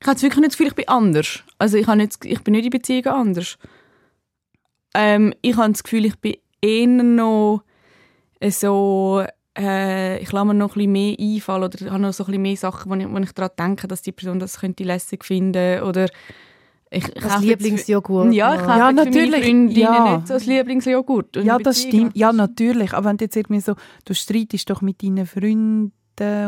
[0.00, 1.42] Ich habe wirklich nicht das Gefühl, ich bin anders.
[1.58, 3.58] Also ich, habe nicht, ich bin nicht in Beziehungen anders.
[4.94, 7.62] Ähm, ich habe das Gefühl, ich bin eher noch
[8.48, 9.24] so...
[9.56, 12.42] Äh, ich lasse mir noch ein bisschen mehr einfallen oder habe noch so ein bisschen
[12.42, 15.80] mehr Sachen, wo ich, wo ich daran denke, dass die Person das könnte lässig finden
[15.82, 16.08] oder
[16.94, 18.32] ich jetzt- Lieblingsjoghurt.
[18.32, 20.16] Ja, ich Ja, jetzt für meine natürlich, Freundinnen ja.
[20.16, 21.36] nicht so das Lieblingsjoghurt.
[21.36, 22.16] Und Ja, das stimmt.
[22.16, 22.92] Ja, natürlich.
[22.94, 25.92] Aber wenn du jetzt irgendwie so, du streitest doch mit deinen Freunden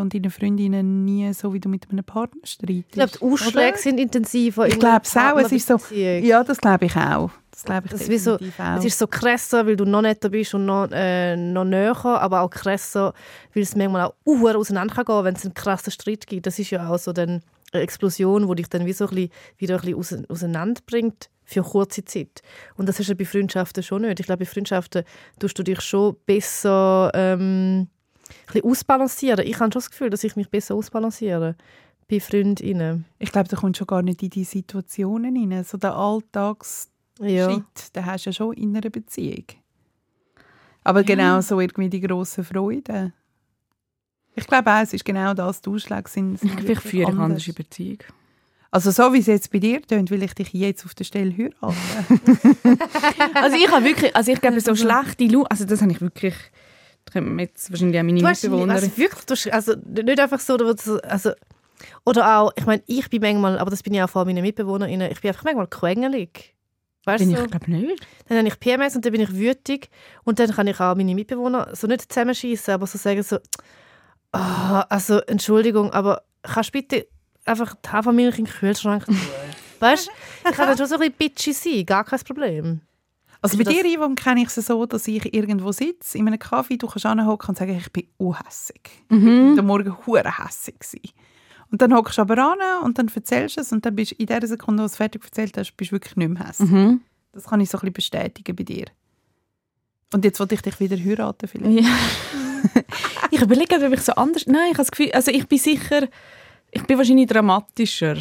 [0.01, 2.87] und deinen Freundinnen nie so, wie du mit einem Partner streitest.
[2.87, 3.77] Ich glaube, die Ausschläge oder?
[3.79, 4.69] sind intensiver.
[4.69, 5.37] Ich glaube es auch.
[5.39, 7.31] Es ist so, ja, das glaube ich auch.
[7.51, 8.77] Das glaube ich Das ist wie so- auch.
[8.79, 12.43] Es ist so krasser, weil du noch netter bist und noch, äh, noch näher, aber
[12.43, 13.13] auch krasser,
[13.55, 16.47] weil es manchmal auch uh, auseinander kann gehen, wenn es einen krassen Streit gibt.
[16.47, 19.31] Das ist ja auch so dann eine Explosion, die dich dann wie so ein bisschen,
[19.59, 22.43] wieder ein bisschen ause- auseinanderbringt für kurze Zeit.
[22.77, 24.21] Und das ist ja bei Freundschaften schon nicht.
[24.21, 25.05] Ich glaube, bei Freundschaften
[25.39, 27.89] tust du dich schon besser ähm, ein
[28.53, 29.47] bisschen ausbalancieren.
[29.47, 31.57] Ich habe schon das Gefühl, dass ich mich besser ausbalanciere
[32.09, 33.05] bei Freundinnen.
[33.19, 35.65] ich glaube, du kommst schon gar nicht in die Situationen rein.
[35.65, 36.89] So der Alltags
[37.21, 37.49] Ja.
[37.49, 39.45] Den hast du ja schon in einer Beziehung.
[40.85, 43.13] Aber genau so irgendwie die grossen Freuden.
[44.37, 47.31] Ich glaube auch, es ist genau das, die Ausschläge sind, sind Vielleicht führe ich anders.
[47.43, 47.99] andere Beziehung.
[48.71, 51.33] Also so wie es jetzt bei dir tönt, will ich dich jetzt auf der Stelle
[51.37, 51.77] heiraten.
[53.35, 56.35] Also ich habe wirklich, also ich glaube so schlechte Laune, also das habe ich wirklich,
[57.07, 58.75] da können wir jetzt wahrscheinlich auch meine Mitbewohner.
[58.75, 61.31] also wirklich, also nicht einfach so, oder, so- also,
[62.05, 65.11] oder auch, ich meine, ich bin manchmal, aber das bin ich auch vor meinen MitbewohnerInnen,
[65.11, 66.55] ich bin einfach manchmal quengelig.
[67.05, 67.43] Weißt bin du?
[67.45, 68.07] ich glaube nicht.
[68.29, 69.89] Dann habe ich PMS und dann bin ich wütig
[70.25, 73.39] und dann kann ich auch meine Mitbewohner so nicht zusammenschießen, aber so sagen so,
[74.33, 77.07] «Ah, also Entschuldigung, aber kannst du bitte
[77.45, 79.19] einfach die Hafermilch in den Kühlschrank tun?
[79.81, 80.11] weißt du,
[80.51, 82.81] ich kann dann schon so ein bisschen bitchy sein, gar kein Problem.
[83.43, 86.39] Also Also bei dir, Yvonne, kenne ich es so, dass ich irgendwo sitze, in einem
[86.39, 88.91] Kaffee, du kannst anhocken und sagen, ich bin unhässig.
[89.09, 89.55] Mhm.
[89.55, 91.03] Der Morgen hure hässig gsi.
[91.71, 94.15] Und dann hockst du aber an und dann erzählst du es und dann bist du
[94.17, 96.71] in der Sekunde, wo du es fertig erzählt hast, bist du wirklich nicht mehr hässig.
[96.71, 97.01] Mhm.
[97.33, 98.87] Das kann ich so ein bisschen bestätigen bei dir.
[100.15, 101.81] Und jetzt wollte ich dich wieder heiraten vielleicht.
[101.81, 101.91] Ja.
[103.31, 104.47] ich überlege, ob ich so anders.
[104.47, 106.09] Nein, ich habe das Gefühl, also ich bin sicher,
[106.71, 108.17] ich bin wahrscheinlich dramatischer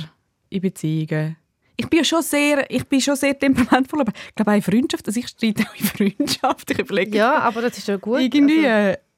[0.50, 1.38] in Beziehungen.
[1.78, 4.62] Ich bin ja schon sehr, ich bin schon sehr temperamentvoll, aber ich glaube auch in
[4.62, 6.72] Freundschaft, also ich streite auch in Freundschaft.
[6.72, 8.20] Ich überlege Ja, aber das ist ja gut.
[8.22, 8.66] irgendwie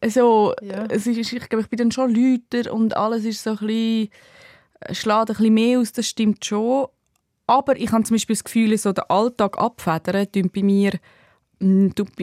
[0.01, 0.85] Also, äh, Ja.
[0.89, 4.09] es ist, ich glaube, ich bin dann schon lauter und alles ist so ein bisschen,
[4.81, 6.87] äh, schlägt ein bisschen mehr aus, das stimmt schon.
[7.45, 10.91] Aber ich habe zum Beispiel das Gefühl, so den Alltag abfedern, tut bei mir,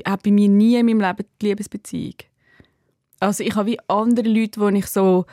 [0.07, 2.15] hat bei mir nie in meinem Leben die Liebesbeziehung.
[3.21, 5.27] Also ich habe wie andere Leute, wo ich so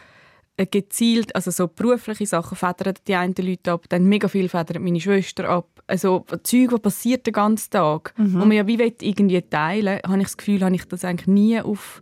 [0.58, 4.84] äh, gezielt, also so berufliche Sachen federn die einen Leute ab, dann mega viel federn
[4.84, 5.68] meine Schwester ab.
[5.88, 10.18] Also Zeug, was passiert den ganzen Tag, wo man ja wie will, irgendwie teilen, habe
[10.18, 12.02] ich das Gefühl, habe ich das eigentlich nie auf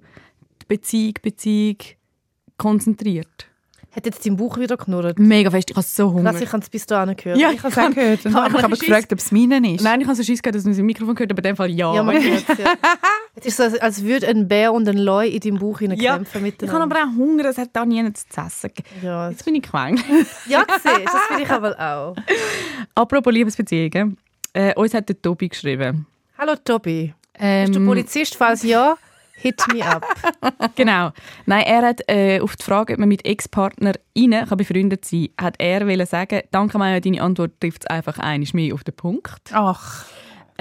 [0.62, 1.78] die Beziehung, Beziehung
[2.58, 3.49] konzentriert.
[4.00, 5.20] Hat jetzt dein Buch wieder knurrt?
[5.20, 6.32] Mega fest, ich habe so Hunger.
[6.32, 7.38] Krass, ich habe es bis dahin gehört.
[7.38, 9.20] Ja, Ich habe es auch gehört und Aber habe mich aber es ist- gefragt, ob
[9.20, 9.84] es meine ist.
[9.84, 11.56] Nein, ich habe so Schiss gehabt, dass man es im Mikrofon gehört, aber in dem
[11.56, 11.94] Fall ja.
[11.96, 12.74] Ja, man hört ja.
[13.36, 16.16] Es ist so, als- würde ein Bär und ein Leu in deinem Bauch hinein Ja,
[16.16, 16.96] kämpfen ich habe miteinander.
[16.98, 18.72] aber auch Hunger, es hat da nie zu essen.
[19.04, 20.02] Ja, Jetzt bin ich gefangen.
[20.48, 22.16] ja gesehen, das finde ich aber auch.
[22.96, 24.18] Apropos Liebesbeziehungen.
[24.54, 26.06] Äh, uns hat der Tobi geschrieben.
[26.38, 28.36] Hallo Tobi, Ähm, bist du Polizist?
[28.36, 28.98] Falls ja,
[29.42, 30.06] hit me up.
[30.76, 31.12] Genau.
[31.46, 35.48] Nein, er hat äh, auf die Frage, ob man mit Ex-PartnerInnen kann befreundet sein kann,
[35.48, 38.96] hat er wollen sagen, danke Maja, deine Antwort trifft es einfach einiges mehr auf den
[38.96, 39.52] Punkt.
[39.52, 40.06] Ach,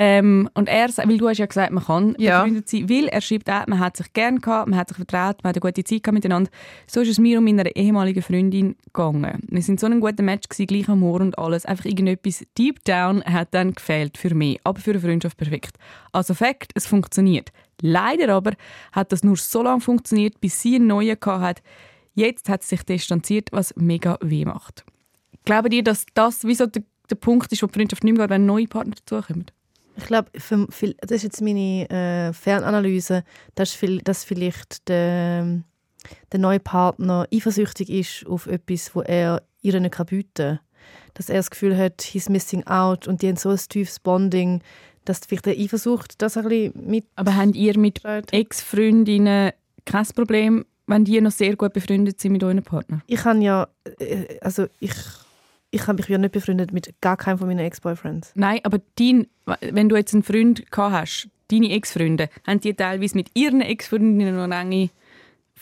[0.01, 2.39] Ähm, und er, sa- weil du hast ja gesagt, man kann Ja.
[2.45, 5.43] befreundet sein, weil er schreibt auch, man hat sich gern gehabt, man hat sich vertraut,
[5.43, 6.51] man hat eine gute Zeit gehabt miteinander.
[6.87, 9.43] So ist es mir und meiner ehemaligen Freundin gegangen.
[9.49, 11.67] Wir sind so ein guter Match gewesen, gleich Humor und alles.
[11.67, 15.77] Einfach irgendetwas deep down hat dann gefehlt für mich, aber für eine Freundschaft perfekt.
[16.13, 17.51] Also Fakt, es funktioniert.
[17.83, 18.53] Leider aber
[18.93, 21.63] hat das nur so lange funktioniert, bis sie einen neuen gehabt hat.
[22.15, 24.85] Jetzt hat sie sich distanziert, was mega weh macht.
[25.45, 28.31] Glauben ihr, dass das wieso der, der Punkt ist, wo die Freundschaft nicht mehr geht,
[28.31, 29.47] wenn neue Partner dazukommen?
[29.99, 33.25] Ich glaube, das ist jetzt meine äh, Fernanalyse,
[33.57, 35.61] dass, viel, dass vielleicht der,
[36.31, 40.61] der neue Partner eifersüchtig ist auf etwas, wo er ihr nicht kann bieten kann.
[41.15, 44.63] Dass er das Gefühl hat, he's missing out und die haben so ein tiefes Bonding,
[45.05, 49.51] dass vielleicht er Eifersucht das ein bisschen mit Aber habt ihr mit Ex-Freundinnen
[49.85, 53.03] kein Problem, wenn die noch sehr gut befreundet sind mit euren Partner?
[53.09, 53.67] Ich habe ja,
[53.99, 54.95] äh, also ich,
[55.71, 58.33] ich habe mich ja nicht befreundet mit gar keinem von meinen Ex-Boyfriends.
[58.35, 59.27] Nein, aber dein,
[59.61, 64.37] wenn du jetzt einen Freund gehabt hast, deine Ex-Freunde, haben die teilweise mit ihren Ex-Freundinnen
[64.37, 64.91] noch eine enge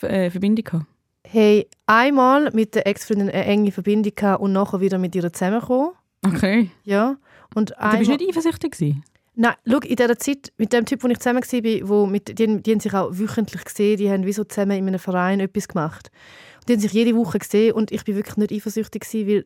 [0.01, 0.85] äh, Verbindung gehabt?
[1.25, 5.91] Hey, einmal mit der Ex-Freundin eine enge Verbindung gehabt und nachher wieder mit ihr zusammengekommen.
[6.25, 6.71] Okay.
[6.83, 7.17] Ja.
[7.53, 9.03] Und Du bist nicht eifersüchtig gewesen?
[9.39, 12.61] Nein, schau, in dieser Zeit, mit dem Typ, wo ich zusammen war, wo mit, die,
[12.61, 15.67] die haben sich auch wöchentlich gesehen, die haben wie so zusammen in einem Verein etwas
[15.67, 16.09] gemacht.
[16.57, 19.45] Und die haben sich jede Woche gesehen und ich bin wirklich nicht eifersüchtig gewesen, weil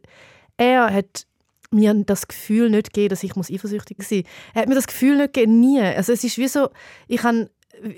[0.61, 1.25] er hat
[1.71, 4.27] mir das Gefühl nicht gegeben, dass ich eifersüchtig sein muss.
[4.53, 5.81] Er hat mir das Gefühl nicht gegeben, nie.
[5.81, 6.69] Also es ist wie so,
[7.07, 7.49] ich habe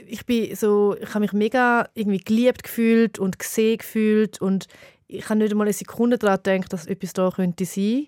[0.08, 4.67] ich bin so, ich habe mich mega irgendwie geliebt gefühlt und gesehen gefühlt und
[5.08, 8.08] ich habe nicht einmal eine Sekunde daran gedacht, dass etwas da könnte sein.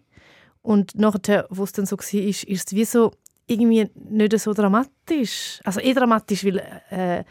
[0.62, 3.12] Und nachher, wo es dann so war, ist, ist es wie so
[3.46, 5.60] irgendwie nicht so dramatisch.
[5.66, 7.24] Also eh dramatisch, weil, äh,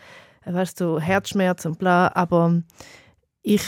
[0.45, 2.63] weißt du, Herzschmerz und bla, aber
[3.43, 3.63] ich,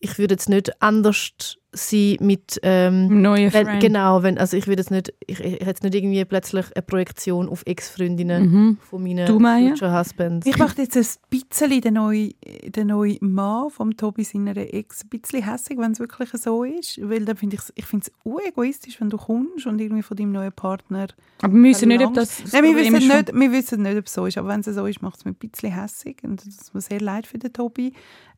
[0.00, 4.80] ich würde jetzt nicht anders sein mit ähm, Neue wenn, genau, wenn, also ich würde
[4.82, 8.78] jetzt nicht, ich, ich hätte jetzt nicht irgendwie plötzlich eine Projektion auf Ex-Freundinnen Mhm.
[8.80, 9.70] von meinen Du, Maya?
[9.70, 10.46] future Husbands.
[10.46, 12.34] Ich mache jetzt ein bisschen den neuen,
[12.66, 17.00] den neuen Mann vom Tobi seiner Ex ein bisschen hässig, wenn es wirklich so ist.
[17.08, 20.32] Weil dann finde ich ich finde es egoistisch, wenn du kommst und irgendwie von deinem
[20.32, 21.06] neuen Partner
[21.42, 23.96] Aber wir wissen nicht, ob das, das Nein, wir wissen, ist nicht, wir wissen nicht,
[23.96, 26.18] ob es so ist, aber wenn es so ist, macht es mir ein bisschen hässig
[26.24, 27.92] und das tut mir sehr leid für den Tobi.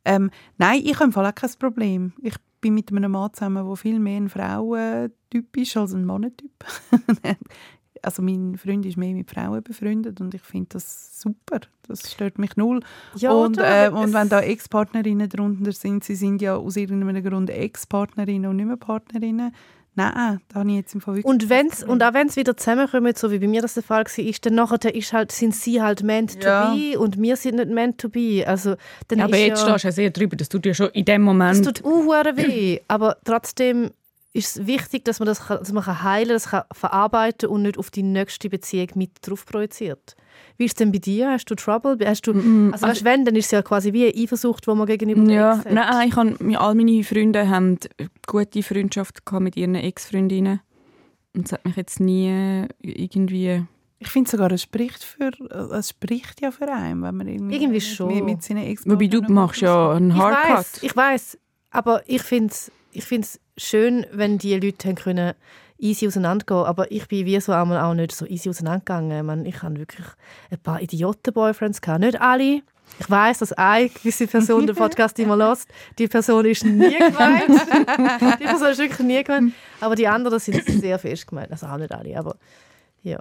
[0.05, 2.13] Ähm, nein, ich habe im Fall auch kein Problem.
[2.21, 6.51] Ich bin mit einem Mann zusammen, der viel mehr ein Frauentyp ist als ein Mannentyp.
[8.01, 11.59] also mein Freund ist mehr mit Frauen befreundet und ich finde das super.
[11.87, 12.79] Das stört mich null.
[13.15, 17.49] ja, und, äh, und wenn da Ex-Partnerinnen drunter sind, sie sind ja aus irgendeinem Grund
[17.49, 19.53] Ex-Partnerinnen und nicht mehr Partnerinnen,
[19.95, 22.55] nein, da habe ich jetzt im Fall wirklich Und, wenn's, und auch wenn es wieder
[22.57, 25.55] zusammenkommt, so wie bei mir das der Fall war, ist, dann nachher ist halt, sind
[25.55, 26.71] sie halt meant Ja.
[26.71, 28.43] to be und wir sind nicht meant to be.
[28.45, 28.75] Also,
[29.07, 30.35] dann Ja, aber jetzt ja, stehst du ja sehr drüber.
[30.35, 31.65] Das tut ja schon in dem Moment.
[31.65, 33.91] tut auch weh, aber trotzdem
[34.35, 37.49] ist es wichtig, dass man das, kann, dass man kann heilen kann, das kann verarbeiten
[37.49, 40.15] und nicht auf die nächste Beziehung mit drauf projiziert.
[40.57, 41.29] Wie ist es denn bei dir?
[41.31, 41.97] Hast du Trouble?
[42.03, 42.31] Hast du,
[42.71, 45.55] also, weißt, wenn, dann ist es ja quasi wie eine Eifersucht, die man gegenüber Ja,
[45.57, 45.71] Ex hat.
[45.73, 47.77] nein, ich hab, mir- all meine Freunde haben
[48.25, 50.61] gute Freundschaft mit ihren Ex-Freundinnen.
[51.35, 53.63] Und es hat mich jetzt nie irgendwie...
[53.99, 55.29] Ich finde sogar, es spricht, für,
[55.73, 58.13] es spricht ja für einen, wenn man irgendwie, Irgendwie schon.
[58.13, 60.57] mit, mit seinen ex Wobei du machst ja einen Ich Hardcut.
[60.57, 61.37] weiß, ich weiß,
[61.69, 65.33] aber ich finde es ich find's schön, wenn die Leute haben können
[65.79, 69.17] easy auseinandergehen, aber ich bin wie so einmal auch nicht so easy auseinandergegangen.
[69.17, 70.07] Ich, meine, ich habe wirklich
[70.49, 72.61] ein paar Idioten-Boyfriends gehabt, nicht alle.
[72.99, 75.67] Ich weiß, dass eine gewisse Person den Podcast immer lässt.
[75.97, 77.49] Die Person ist nie gemeint.
[78.39, 79.53] die Person ist wirklich nie gemeint.
[79.81, 81.51] Aber die anderen sind sehr fest gemeint.
[81.51, 82.35] Also auch nicht alle, aber
[83.01, 83.19] ja.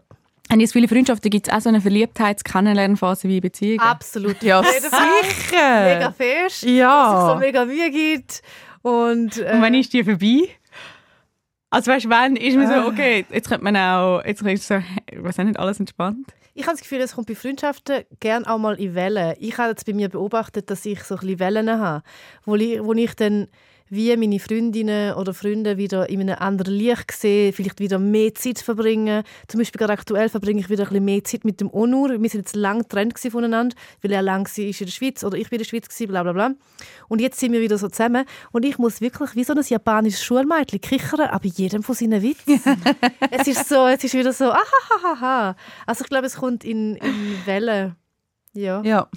[0.53, 3.81] Und jetzt viele Freundschaften gibt es auch so eine Verliebtheits-Kennenlernphase wie Beziehungen.
[3.81, 4.43] Absolut.
[4.43, 5.85] Ja, sicher!
[5.85, 6.65] Mega fest.
[6.65, 7.13] Ja.
[7.13, 8.43] Dass es so mega Mühe gibt.
[8.83, 10.49] Und, äh, Und wann ist die vorbei?
[11.71, 12.83] Also weißt du, wann ist man Ah.
[12.83, 16.35] so, okay, jetzt könnte man auch, jetzt ist so, auch nicht, alles entspannt.
[16.55, 19.35] Ich habe das Gefühl, es kommt bei Freundschaften gerne auch mal in Wellen.
[19.39, 22.03] Ich habe jetzt bei mir beobachtet, dass ich so ein bisschen Wellen habe,
[22.45, 23.49] wo ich, wo ich dann
[23.93, 28.59] wie meine Freundinnen oder Freunde wieder in einem anderen Licht sehe, vielleicht wieder mehr Zeit
[28.59, 29.23] verbringen.
[29.49, 32.09] Zum Beispiel gerade aktuell verbringe ich wieder ein bisschen mehr Zeit mit dem Onur.
[32.09, 35.51] Wir sind jetzt lang getrennt voneinander, weil er lang war in der Schweiz oder ich
[35.51, 36.55] bin in der Schweiz bla bla bla.
[37.09, 40.25] Und jetzt sind wir wieder so zusammen und ich muss wirklich wie so ein japanisches
[40.25, 42.63] Schulmädchen kichern, aber jedem von seinen Witzen.
[43.31, 45.55] es ist so, es ist wieder so, ahahaha.
[45.85, 47.95] Also ich glaube, es kommt in, in Wellen.
[48.55, 48.81] Ja.
[48.83, 49.09] Ja.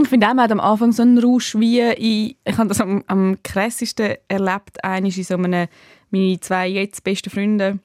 [0.00, 2.80] Ich finde auch, man hat am Anfang so einen Rausch wie in, ich habe das
[2.80, 5.68] am, am krassesten erlebt, einmal in so einem,
[6.10, 7.78] meine zwei jetzt besten Freunde,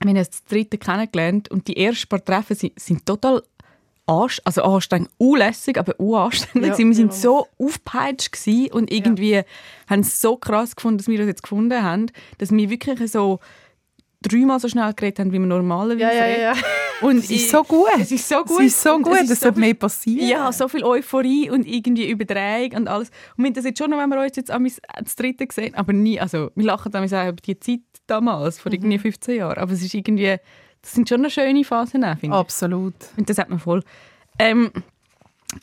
[0.00, 3.42] wir haben uns das dritte kennengelernt und die ersten paar Treffen sind, sind total
[4.06, 6.78] anst also anstrengend, unlässig, aber unanstrengend.
[6.78, 7.18] Ja, wir sind ja.
[7.18, 9.42] so aufgepeitscht gewesen und irgendwie
[9.88, 12.06] haben es so krass gefunden, dass wir das jetzt gefunden haben,
[12.38, 13.40] dass wir wirklich so
[14.28, 16.40] dreimal so schnell geredet haben, wie wir normalerweise Ja, ja, reden.
[16.42, 16.52] ja.
[17.02, 17.88] Und Es ist so gut.
[18.00, 18.60] Es ist so gut.
[18.60, 20.28] Es ist so gut, es es so sollte viel- mehr passieren.
[20.28, 23.10] ja, so viel Euphorie und irgendwie Überdrehung und alles.
[23.36, 24.66] Und wir haben das jetzt schon noch, wenn wir uns jetzt am
[25.02, 28.72] das dritte gesehen aber nie, also wir lachen dann auch über die Zeit damals, vor
[28.72, 30.36] irgendwie 15 Jahren, aber es ist irgendwie,
[30.80, 32.32] das sind schon noch schöne Phasen, finde ich.
[32.32, 32.94] Absolut.
[33.16, 33.82] Und das hat man voll.
[34.38, 34.70] Ähm,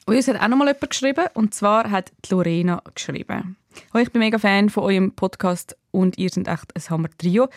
[0.05, 3.55] und uns hat auch noch mal jemand geschrieben, und zwar hat die Lorena geschrieben.
[3.93, 7.47] Oh, ich bin mega Fan von eurem Podcast und ihr seid echt ein Hammer-Trio.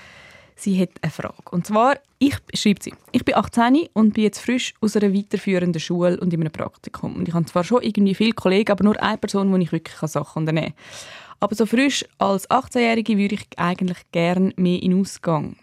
[0.58, 1.50] Sie hat eine Frage.
[1.50, 5.80] Und zwar, ich, schreibt sie, ich bin 18 und bin jetzt frisch aus einer weiterführenden
[5.80, 7.14] Schule und in einem Praktikum.
[7.16, 9.96] Und ich habe zwar schon irgendwie viele Kollegen, aber nur eine Person, wo ich wirklich
[10.10, 11.36] Sachen unternehmen kann.
[11.40, 15.56] Aber so frisch als 18-Jährige würde ich eigentlich gerne mehr in Ausgang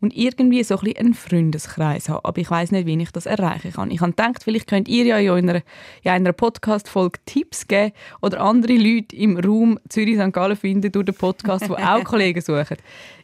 [0.00, 2.24] und irgendwie so ein bisschen einen Freundeskreis haben.
[2.24, 3.90] Aber ich weiß nicht, wie ich das erreichen kann.
[3.90, 5.62] Ich habe gedacht, vielleicht könnt ihr ja in einer,
[6.02, 10.32] in einer Podcast-Folge Tipps geben oder andere Leute im Raum Zürich-St.
[10.32, 12.76] Gallen finden durch den Podcast, die auch Kollegen suchen.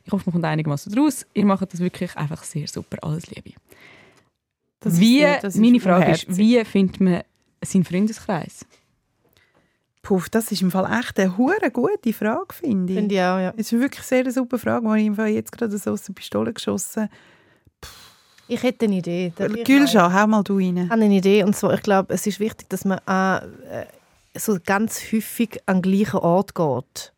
[0.04, 1.26] Ich hoffe, man kommt einigermaßen daraus.
[1.34, 2.98] Ihr macht das wirklich einfach sehr super.
[3.02, 3.52] Alles Liebe.
[4.80, 7.22] Das ist wie, ist meine Frage ist, wie findet man
[7.62, 8.66] seinen Freundeskreis?
[10.04, 12.98] Puh, das ist im Fall echt eine hure gute Frage, finde ich.
[12.98, 13.54] Finde ich auch, ja.
[13.56, 16.02] Es ist wirklich sehr eine super Frage, die ich im Fall jetzt gerade so aus
[16.02, 17.08] der Pistole geschossen
[18.46, 19.32] Ich hätte eine Idee.
[19.64, 20.76] Gülscha, hau mal du rein.
[20.76, 23.86] Ich habe eine Idee und zwar, ich glaube, es ist wichtig, dass man äh,
[24.36, 27.14] so ganz häufig an den gleichen Ort geht.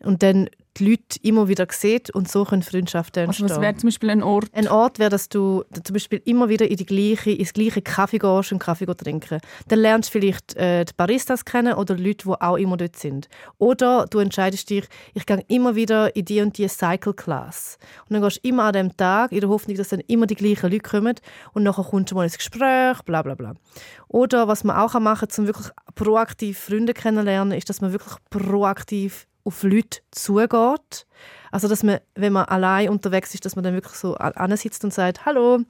[0.00, 3.46] Und dann die Leute immer wieder sieht und so können Freundschaften entstehen.
[3.46, 4.48] Also was wäre zum Beispiel ein Ort?
[4.52, 8.18] Ein Ort wäre, dass du zum Beispiel immer wieder in die gleiche, ins gleiche Kaffee
[8.18, 9.40] gehst und Kaffee trinken.
[9.68, 13.28] Dann lernst du vielleicht äh, die Baristas kennen oder Leute, die auch immer dort sind.
[13.58, 14.84] Oder du entscheidest dich,
[15.14, 17.78] ich gehe immer wieder in die und die Cycle Class.
[18.08, 20.34] Und dann gehst du immer an dem Tag in der Hoffnung, dass dann immer die
[20.34, 21.14] gleichen Leute kommen
[21.52, 23.54] und nachher kommst du mal ins Gespräch, bla bla bla.
[24.08, 28.14] Oder was man auch machen kann, um wirklich proaktiv Freunde kennenlernen, ist, dass man wirklich
[28.30, 31.06] proaktiv auf Leute zugeht.
[31.50, 34.16] Also, dass man, wenn man allein unterwegs ist, dass man dann wirklich so
[34.56, 35.60] sitzt und sagt, hallo,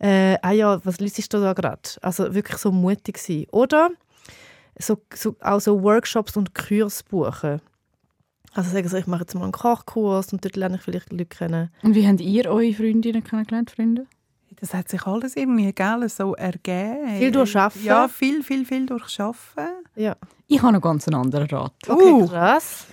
[0.00, 1.80] äh, ah ja, was liest du da gerade?
[2.02, 3.46] Also wirklich so mutig sein.
[3.52, 3.90] Oder
[4.78, 7.60] so, so, auch so Workshops und Kurs buchen.
[8.54, 11.26] Also sagen sie, ich mache jetzt mal einen Kochkurs und dort lerne ich vielleicht Leute
[11.26, 11.70] kennen.
[11.82, 14.06] Und wie habt ihr eure Freundinnen kennengelernt, Freunde?
[14.60, 17.18] Das hat sich alles irgendwie gell, so ergeben.
[17.18, 17.84] Viel durch Arbeiten?
[17.84, 19.84] Ja, viel, viel, viel durch Arbeiten.
[19.94, 20.16] Ja.
[20.48, 21.72] Ich habe noch ganz einen anderen Rat.
[21.86, 22.26] Okay, uh.
[22.26, 22.86] krass.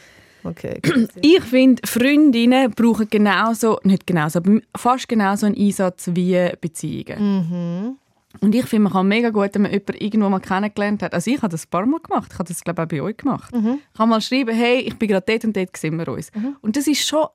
[0.46, 0.80] Okay,
[1.22, 7.18] ich finde, Freundinnen brauchen genauso, nicht genauso, aber fast genauso einen Einsatz wie Beziehungen.
[7.50, 7.98] Mhm.
[8.42, 11.14] Und ich finde, man kann mega gut, wenn man jemanden irgendwo mal kennengelernt hat.
[11.14, 12.32] Also ich habe das ein paar Mal gemacht.
[12.32, 13.56] Ich habe das, glaube ich, auch bei euch gemacht.
[13.56, 13.80] Mhm.
[13.92, 16.32] Ich kann mal schreiben, hey, ich bin gerade dort und dort, sehen wir uns.
[16.36, 16.58] Mhm.
[16.62, 17.26] Und das ist schon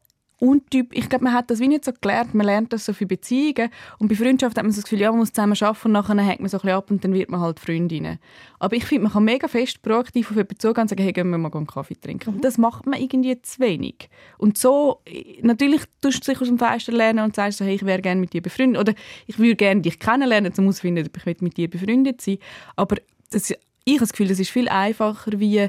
[0.41, 0.93] untyp.
[0.93, 2.35] Ich glaube, man hat das wie nicht so gelernt.
[2.35, 3.71] Man lernt das so für Beziehungen.
[3.99, 6.19] Und bei Freundschaft hat man so das Gefühl, ja, man muss zusammen arbeiten und nachher
[6.19, 8.19] hängt man so ein bisschen ab und dann wird man halt Freundinnen.
[8.59, 11.31] Aber ich finde, man kann mega fest proaktiv auf jemanden zugehen und sagen, hey, gehen
[11.31, 12.37] wir mal einen Kaffee trinken.
[12.37, 12.41] Mhm.
[12.41, 14.09] Das macht man irgendwie zu wenig.
[14.39, 15.01] Und so,
[15.43, 18.21] natürlich tust du dich aus dem Fenster lernen und sagst so, hey, ich wäre gerne
[18.21, 18.81] mit dir befreundet.
[18.81, 18.95] Oder
[19.27, 22.39] ich würde gerne dich kennenlernen, um herauszufinden, ob ich mit dir befreundet sein
[22.77, 22.97] Aber
[23.31, 23.57] das, ich
[23.95, 25.69] habe das Gefühl, das ist viel einfacher, wie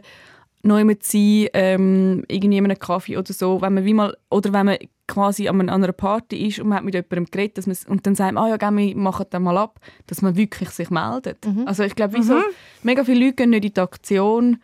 [0.63, 4.53] neu mit sein, ähm, irgendwie in einem Kaffee oder so, wenn man wie mal, oder
[4.53, 7.75] wenn man quasi an einer Party ist und man hat mit jemandem geredet dass man,
[7.87, 10.69] und dann sagt man, ah ja, gell, wir machen das mal ab, dass man wirklich
[10.69, 11.45] sich meldet.
[11.45, 11.67] Mhm.
[11.67, 12.43] Also ich glaube, mhm.
[12.83, 14.57] mega viele Leute gehen nicht in die Aktion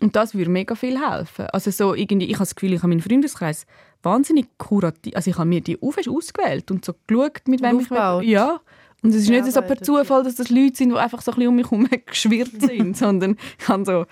[0.00, 1.46] und das würde mega viel helfen.
[1.46, 3.66] Also so irgendwie, ich habe das Gefühl, ich habe meinen Freundeskreis
[4.02, 7.90] wahnsinnig kurativ, also ich habe mir die Aufwäsche ausgewählt und so geschaut, mit wem ich...
[7.90, 8.60] Ja,
[9.02, 11.36] und es ist nicht so per Zufall, dass das Leute sind, die einfach so ein
[11.36, 14.06] bisschen um mich herum geschwirrt sind, sondern ich habe so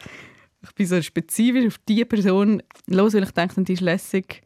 [0.62, 4.42] ich bin so spezifisch auf diese Person los, weil ich denke, die ist lässig.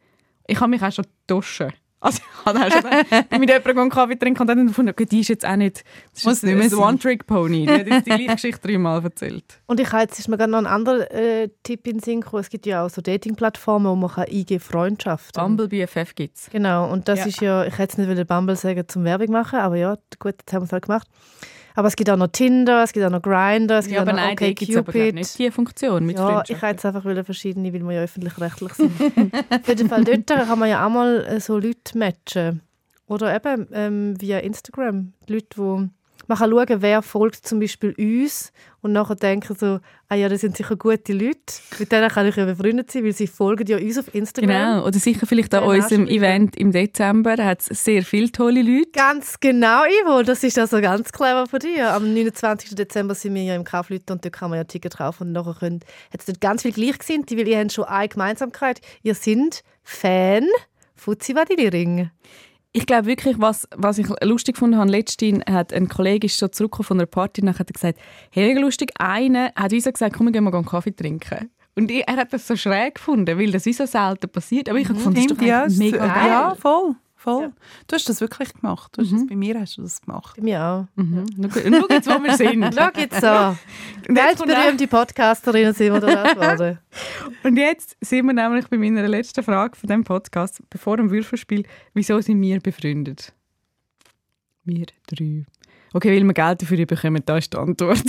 [0.47, 1.71] Ich habe mich auch schon duschen.
[1.99, 5.21] Also ich habe auch schon mit jemandem einen Kaffee trinken und dann gefunden, okay, die
[5.21, 7.65] ist jetzt auch nicht, das ist nicht ein One-Trick-Pony.
[7.65, 9.61] Die hat jetzt die gleiche Geschichte dreimal erzählt.
[9.67, 12.19] Und ich habe jetzt ist mir gerade noch ein anderer äh, Tipp in den Sinn
[12.19, 12.41] gekommen.
[12.41, 15.41] Es gibt ja auch so Dating-Plattformen, wo man kann eingeben Freundschaften.
[15.41, 16.49] Bumble BFF gibt es.
[16.49, 17.25] Genau, und das Ja.
[17.27, 20.51] ist ja, ich hätte jetzt nicht Bumble sagen zum Werbung machen, aber ja, gut, jetzt
[20.51, 21.07] haben wir es halt gemacht.
[21.75, 24.07] Aber es gibt auch noch Tinder, es gibt auch noch Grindr, es gibt Ja, auch
[24.07, 26.85] aber noch nein, da gibt es aber nicht die Funktion mit Ja, ich wollte jetzt
[26.85, 28.91] einfach wollen verschiedene, weil wir ja öffentlich-rechtlich sind.
[29.49, 32.61] Auf jeden Fall dort kann man ja auch mal äh, so Leute matchen.
[33.07, 35.13] Oder eben ähm, via Instagram.
[35.27, 35.87] Die Leute, wo
[36.27, 40.41] man kann schauen, wer folgt zum Beispiel uns und nachher denken so, ah ja, das
[40.41, 41.39] sind sicher gute Leute.
[41.79, 44.49] Mit denen kann ich ja befreundet sein, weil sie folgen ja uns auf Instagram.
[44.49, 46.07] Genau, oder sicher vielleicht an Genau, unserem.
[46.07, 48.91] Event im Dezember, da hat es sehr viele tolle Leute.
[48.93, 50.23] Ganz genau, Ivo.
[50.23, 51.93] Das ist also ganz clever von dir.
[51.93, 52.75] Am 29.
[52.75, 55.55] Dezember sind wir ja im Kaufleuten und dort kann man ja Ticket kaufen und nachher
[55.59, 58.81] könnt, hat es dort ganz viel Gleichgesinnte, weil ihr habt schon eine Gemeinsamkeit.
[59.01, 60.47] Ihr seid Fan
[60.95, 62.09] von Zivadili-Ring.
[62.75, 66.51] Ich glaube wirklich, was, was ich lustig gefunden habe, letztens hat ein Kollege ist schon
[66.51, 67.99] zurückgekommen von einer Party und hat gesagt,
[68.31, 71.51] hey, lustig, einer hat uns gesagt, komm, wir gehen mal einen Kaffee trinken.
[71.75, 74.69] Und ich, er hat das so schräg gefunden, weil das wie so selten passiert.
[74.69, 76.27] Aber ich habe gefunden, das ist doch ja, mega geil.
[76.27, 76.95] ja, voll.
[77.23, 77.43] Voll.
[77.43, 77.51] Ja.
[77.87, 78.91] Du hast das wirklich gemacht.
[78.97, 80.35] Du hast das, bei mir hast du das gemacht.
[80.37, 80.85] Bei mir auch.
[80.95, 81.25] Mhm.
[81.41, 82.75] Schau schau jetzt, wo wir sind.
[82.77, 83.55] Schau jetzt auch-
[84.07, 86.79] Weltberühmte Podcasterinnen sind wir da geworden.
[87.43, 91.65] und jetzt sind wir nämlich bei meiner letzten Frage von diesem Podcast, bevor dem Würfelspiel,
[91.93, 93.33] wieso sind wir befreundet?
[94.65, 95.45] Wir drei.
[95.93, 98.03] Okay, weil wir Geld dafür bekommen, da ist die Antwort.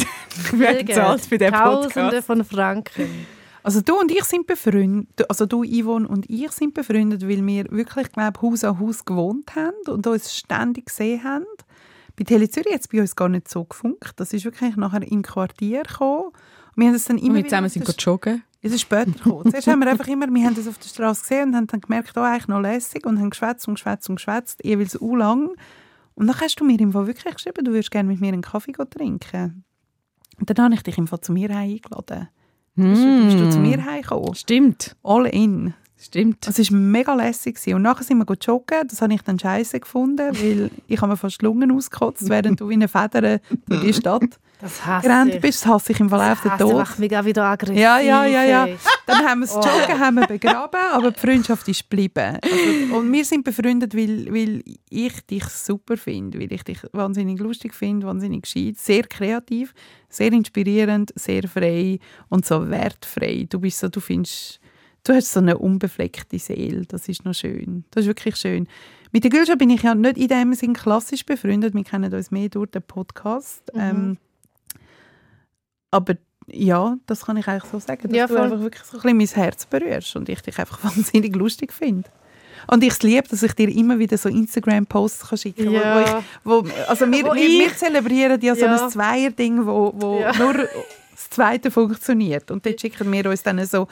[0.52, 2.26] Wer zahlt für den Tausende Podcast?
[2.26, 3.26] von Franken.
[3.64, 7.64] Also du und ich sind befreundet, also du Yvonne und ich sind befreundet, weil wir
[7.70, 11.46] wirklich, glaube Haus an Haus gewohnt haben und uns ständig gesehen haben.
[12.14, 14.12] Bei Tele Zürich hat es bei uns gar nicht so gefunkt.
[14.20, 16.32] Das ist wirklich nachher im Quartier gekommen.
[16.76, 18.42] Wir haben es dann immer Und wir zusammen sind joggen.
[18.60, 19.50] Es ist später gekommen.
[19.50, 21.80] Zuerst haben wir einfach immer, wir haben das auf der Straße gesehen und haben dann
[21.80, 25.56] gemerkt, oh, eigentlich noch lässig und haben geschwätzt und geschwätzt und geschwätzt, jeweils u lang.
[26.16, 28.42] Und dann hast du mir im Fall wirklich geschrieben, du würdest gerne mit mir einen
[28.42, 29.64] Kaffee trinken.
[30.38, 31.80] Und dann habe ich dich im Fall zu mir heim
[32.76, 34.34] Bist, du, bist du zu mir heimgekommen?
[34.34, 35.74] Stimmt, All in.
[36.04, 36.46] Stimmt.
[36.46, 37.58] Es war mega lässig.
[37.74, 38.86] Und nachher sind wir joggen.
[38.88, 42.60] Das habe ich dann scheiße gefunden, weil ich habe mir fast die Lungen ausgekotzt, während
[42.60, 44.22] du wie eine Feder durch die Stadt
[44.60, 45.62] Das hasse gerannt bist.
[45.62, 46.60] Das hasse ich im Fall auf den Das.
[46.60, 46.74] Tod.
[46.74, 47.76] macht mich auch wieder aggressiv.
[47.76, 48.68] Ja, ja, ja, ja.
[49.04, 49.60] Dann haben wir das Oh.
[49.60, 52.38] Joggen haben wir begraben, aber die Freundschaft ist geblieben.
[52.40, 57.40] Also, und wir sind befreundet, weil, weil ich dich super finde, weil ich dich wahnsinnig
[57.40, 59.74] lustig finde, wahnsinnig gescheit, sehr kreativ,
[60.08, 61.98] sehr inspirierend, sehr frei
[62.30, 63.46] und so wertfrei.
[63.50, 64.60] Du bist so, du findest
[65.04, 66.86] du hast so eine unbefleckte Seele.
[66.86, 67.84] Das ist noch schön.
[67.90, 68.66] Das ist wirklich schön.
[69.12, 71.74] Mit der Gülscha bin ich ja nicht in dem Sinn klassisch befreundet.
[71.74, 73.62] Wir kennen uns mehr durch den Podcast.
[73.74, 73.80] Mhm.
[73.80, 74.18] Ähm,
[75.90, 76.14] aber
[76.48, 79.16] ja, das kann ich eigentlich so sagen, dass Ja, du einfach wirklich so ein bisschen
[79.38, 82.08] mein Herz berührst und ich dich einfach wahnsinnig lustig finde.
[82.66, 85.72] Und ich es liebe, dass ich dir immer wieder so Instagram-Posts kann schicken kann.
[85.74, 86.22] Ja.
[86.44, 88.82] Wo, wo, also wir, Wo wir, wir ich- zelebrieren ja so Ja.
[88.84, 90.32] ein Zweier-Ding, wo, wo Ja.
[90.38, 92.50] nur das Zweite funktioniert.
[92.50, 93.86] Und dort schicken wir uns dann so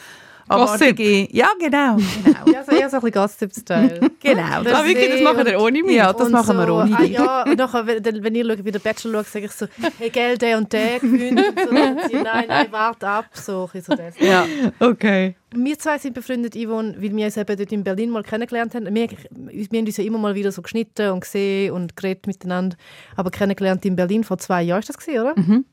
[0.49, 0.89] Gossip.
[0.89, 1.29] abartige...
[1.33, 1.97] Ja, genau.
[1.97, 2.53] genau.
[2.53, 4.11] Ja, so eher so ein bisschen Gossip-Style.
[4.21, 4.63] genau.
[4.63, 5.97] Das Ah, wirklich, das er und- ohne mich?
[5.97, 7.11] Ja, das Und machen wir so, ohne ah, dich.
[7.13, 9.67] Ja, und nachher, wenn, wenn ihr schaut, wie der Bachelor schaut, sage ich so,
[9.99, 11.39] hey, gell, der und der gewinnt.
[11.41, 13.27] Und so, dann sie, nein, nein, warte ab.
[13.33, 14.19] So, ein bisschen so das.
[14.19, 14.47] Ja.
[14.81, 15.37] Okay.
[15.55, 18.87] Wir zwei sind befreundet, Yvonne, weil wir uns eben dort in Berlin mal kennengelernt haben.
[18.95, 22.77] Wir, wir haben uns ja immer mal wieder so geschnitten und gesehen und geredet miteinander.
[23.17, 25.35] Aber kennengelernt in Berlin vor zwei Jahren, ist das gewesen, oder?
[25.37, 25.65] Mhm.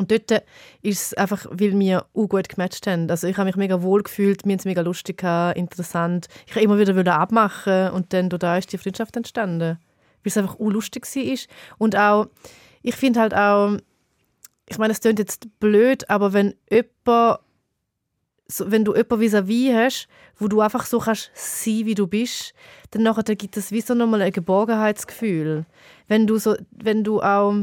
[0.00, 0.30] Und dort
[0.80, 3.10] ist es einfach, weil wir auch gut gematcht haben.
[3.10, 6.26] Also ich habe mich mega wohl gefühlt, haben es mega lustig gehabt, interessant.
[6.46, 9.76] Ich habe immer wieder abmachen und dann da ist die Freundschaft entstanden.
[9.78, 9.78] Weil
[10.24, 11.38] es einfach auch lustig war.
[11.76, 12.28] Und auch,
[12.80, 13.76] ich finde halt auch,
[14.70, 17.40] ich meine, es klingt jetzt blöd, aber wenn jemand
[18.58, 22.54] wenn du jemanden vis-à-vis hast, wo du einfach so kannst sein, wie du bist,
[22.92, 25.66] dann nachher gibt es wie so nochmal ein Geborgenheitsgefühl.
[26.08, 27.54] Wenn du so, wenn du auch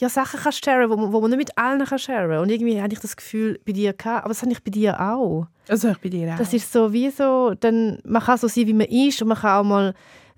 [0.00, 2.38] ja, Sachen kannst sharen, wo, man- wo man nicht mit allen kann sharen.
[2.38, 5.00] Und irgendwie habe ich das Gefühl bei dir gehabt, aber das habe ich bei dir
[5.00, 5.46] auch.
[5.66, 6.38] Das habe ich bei dir auch.
[6.38, 9.38] Das ist so wie so, dann, man kann so sein, wie man ist und man
[9.38, 9.94] kann auch mal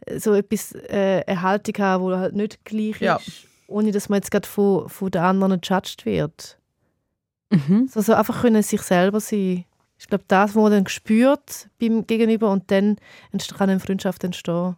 [0.06, 3.16] äh, so etwas, äh, eine Haltung haben, die halt nicht gleich Ja.
[3.16, 6.58] ist, ohne dass man jetzt gerade von, von den anderen gejudged wird.
[7.50, 7.88] Mhm.
[7.88, 9.64] So, so einfach können sich selber sein.
[9.98, 12.96] Ich glaube, das, was man dann spürt beim Gegenüber und dann
[13.58, 14.76] kann eine Freundschaft entstehen.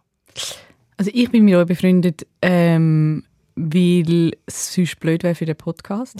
[0.97, 3.23] Also ich bin mit euch befreundet, ähm,
[3.55, 6.15] weil es sonst blöd wäre für den Podcast.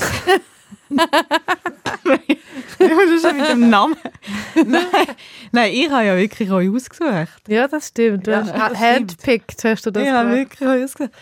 [2.80, 3.96] das ist ja mit dem Namen.
[4.56, 4.86] Nein,
[5.52, 7.48] nein, ich habe ja wirklich euch ausgesucht.
[7.48, 8.28] Ja, das stimmt.
[8.28, 10.52] Du Ja, hast handpicked, hast du das ich habe gemacht.
[10.60, 11.14] wirklich euch ausgesucht.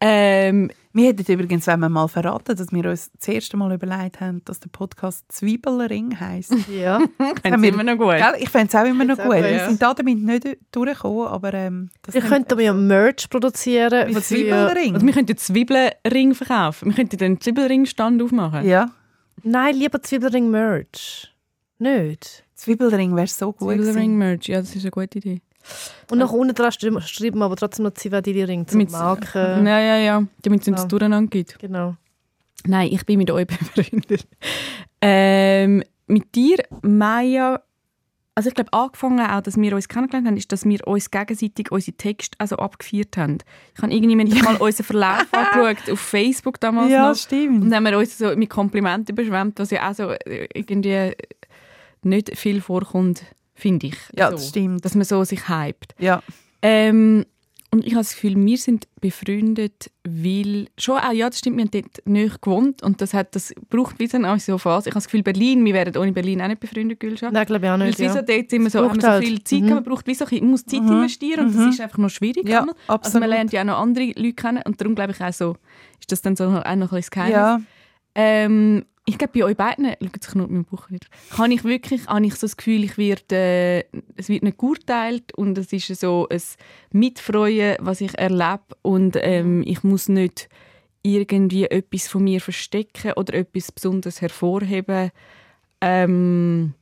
[0.00, 4.20] Ähm, Wir hätten übrigens wenn wir mal verraten, dass wir uns das erste Mal überlegt
[4.20, 6.54] haben, dass der Podcast Zwiebelring heisst.
[6.70, 7.00] Ja.
[7.42, 8.16] Fände ich immer noch gut.
[8.16, 8.34] Gell?
[8.38, 9.32] Ich fände es auch immer noch gut.
[9.32, 9.68] Wir ja.
[9.68, 14.12] sind da damit nicht durchgekommen, aber ähm, das Wir könnten ja Merch produzieren.
[14.12, 14.94] Mit Zwiebelring.
[14.94, 16.88] Also wir könnten Zwiebelring verkaufen.
[16.88, 18.66] Wir könnten den Zwiebelring-Stand aufmachen.
[18.66, 18.90] Ja,
[19.42, 21.32] Nein, lieber Zwiebelring-Merch.
[21.78, 22.44] Nicht.
[22.54, 23.74] Zwiebelring wäre so gut.
[23.74, 25.40] Zwiebelring-Merch, ja, das ist eine gute Idee.
[26.10, 29.66] Und nach unten dran schreiben schreiben wir aber trotzdem noch Zivadili-Ring zum Damit's- Marken.
[29.66, 30.84] Ja, ja, ja, damit es nicht Ja.
[30.86, 31.58] durcheinander gibt.
[31.58, 31.96] Genau.
[32.66, 34.26] Nein, ich bin mit euch befreundet.
[35.00, 37.62] Ähm, mit dir, Maya,
[38.34, 41.70] also ich glaube, angefangen auch, dass wir uns kennengelernt haben, ist, dass wir uns gegenseitig
[41.70, 43.38] unsere Texte also abgefeiert haben.
[43.76, 47.16] Ich habe irgendwie nicht mal unseren Verlauf angeschaut, auf Facebook damals Ja, noch.
[47.16, 47.62] stimmt.
[47.64, 51.12] Und dann haben wir uns so mit Komplimenten überschwemmt, was ja auch so äh, irgendwie
[52.02, 53.22] nicht viel vorkommt,
[53.60, 53.96] finde ich.
[54.16, 54.84] Ja, so, das stimmt.
[54.84, 55.94] Dass man so sich hypt.
[55.98, 56.22] Ja.
[56.62, 57.24] Ähm,
[57.72, 61.64] und ich habe das Gefühl, wir sind befreundet, weil schon auch, ja, das stimmt, wir
[61.66, 64.88] haben dort nicht gewohnt und das, hat, das braucht wie so eine so Phase.
[64.88, 67.30] Ich habe das Gefühl, Berlin, wir wären ohne Berlin auch nicht befreundet, Gülscha.
[67.30, 68.00] Nein, glaube ich auch Weil nicht.
[68.00, 68.22] es wie so Ja.
[68.22, 69.24] dort sind wir so, haben wir so halt.
[69.24, 69.68] viel Zeit, Mhm.
[69.68, 70.88] man braucht wie so, man muss Zeit Mhm.
[70.92, 71.58] investieren und Mhm.
[71.66, 72.48] das ist einfach noch schwierig.
[72.48, 72.66] Ja.
[72.88, 75.56] Also man lernt ja auch noch andere Leute kennen und darum glaube ich auch so,
[76.00, 77.34] ist das dann so auch noch ein bisschen das Geheimnis.
[77.36, 77.60] Ja,
[78.14, 81.06] Ähm, ich glaube, bei euch beiden, schaut sich nur mein Buch wieder,
[81.36, 83.84] habe ich wirklich habe ich so das Gefühl, ich werde, äh,
[84.16, 86.40] es wird nicht geurteilt und es ist so ein
[86.92, 90.48] Mitfreuen, was ich erlebe und ähm, ich muss nicht
[91.02, 95.10] irgendwie etwas von mir verstecken oder etwas besonders hervorheben.
[95.80, 96.74] Ähm,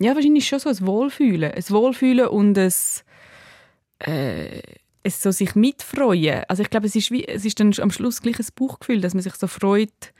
[0.00, 1.52] ja, wahrscheinlich schon so ein Wohlfühlen.
[1.52, 2.72] Ein Wohlfühlen und ein,
[4.00, 4.60] äh,
[5.02, 6.42] es so sich mitfreuen.
[6.48, 9.14] Also ich glaube, es ist, wie, es ist dann am Schluss gleich ein Bauchgefühl, dass
[9.14, 10.12] man sich so freut,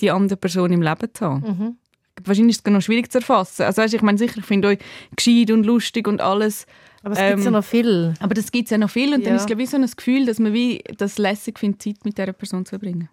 [0.00, 1.40] die andere Person im Leben zu haben.
[1.46, 1.76] Mhm.
[2.24, 3.62] Wahrscheinlich ist es noch schwierig zu erfassen.
[3.62, 4.78] Also weißt, ich meine sicher, ich finde euch
[5.14, 6.66] gescheit und lustig und alles,
[7.02, 8.14] Aber es gibt ja Ähm, noch viel.
[8.20, 9.34] aber das gibt ja noch viel und dann Ja.
[9.36, 12.16] ist es glaube ich so ein Gefühl, dass man wie das lässig findet, Zeit mit
[12.18, 13.08] dieser Person zu verbringen.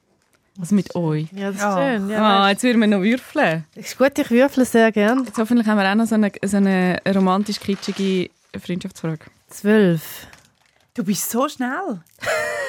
[0.60, 1.28] Also mit euch.
[1.36, 1.76] Ja, das ist Ja.
[1.98, 2.10] schön.
[2.10, 3.66] Ja, ah, weißt jetzt würden wir noch würfeln.
[3.76, 5.24] ist gut, ich würfle sehr gern.
[5.26, 9.26] Jetzt hoffentlich haben wir auch noch so eine, so eine romantisch kitschige Freundschaftsfrage.
[9.48, 10.28] Zwölf.
[10.94, 12.02] Du bist so schnell.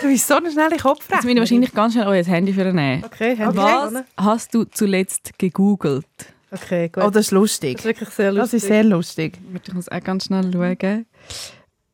[0.00, 1.10] Du bist so eine schnelle Kopfrechnerin.
[1.10, 3.04] Jetzt müssen wir wahrscheinlich ganz schnell euer Handy für nehmen.
[3.04, 6.06] Okay, haben Was hast du zuletzt gegoogelt?
[6.50, 7.04] Okay, gut.
[7.04, 7.76] Oh, das ist lustig.
[7.76, 8.42] das ist wirklich sehr lustig.
[8.52, 9.38] Das ist sehr lustig.
[9.64, 11.06] Ich muss auch ganz schnell schauen.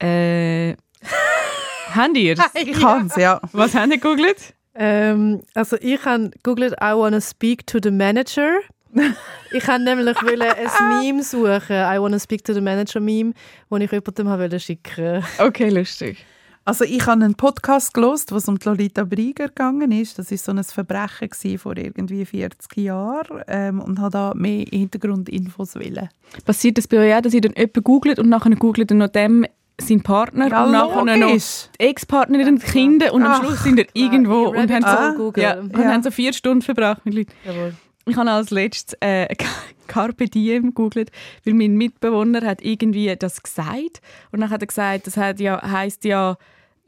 [0.03, 0.77] Äh,
[1.95, 3.41] habt ihr Ich kann es, ja.
[3.53, 4.55] Was habt ihr gegoogelt?
[4.75, 8.61] Ähm, also ich habe googelt I wanna speak to the manager.
[9.53, 13.33] ich habe nämlich wollte ein Meme suchen, I wanna speak to the manager Meme,
[13.69, 15.25] das ich jemandem wollte schicken.
[15.39, 16.25] Okay, lustig.
[16.65, 20.19] Also ich habe einen Podcast gelost, was um die Lolita Brieger gegangen ist.
[20.19, 25.75] Das ist so ein Verbrechen vor irgendwie 40 Jahren ähm, und habe da mehr Hintergrundinfos
[25.77, 26.09] wollen.
[26.45, 29.09] Passiert das bei euch auch, dass ihr dann jemanden googelt und nachher googelt ihr noch
[29.09, 29.47] dem
[29.81, 31.69] sein Partner Ja, und nachher noch logisch.
[31.81, 33.43] die Ex-Partnerin und Kinder und am Ach.
[33.43, 35.43] Schluss sind ihr irgendwo Ja, und haben Ah, so, Google.
[35.43, 35.85] ja, und Ja.
[35.87, 37.33] haben so vier Stunden verbracht mit Leuten.
[37.47, 37.73] Jawohl.
[38.11, 39.33] Ich habe als letztes äh,
[39.87, 41.13] Carpe Diem gegoogelt,
[41.45, 44.01] weil mein Mitbewohner hat irgendwie das gesagt
[44.33, 46.37] und dann hat er gesagt, das hat ja, heisst ja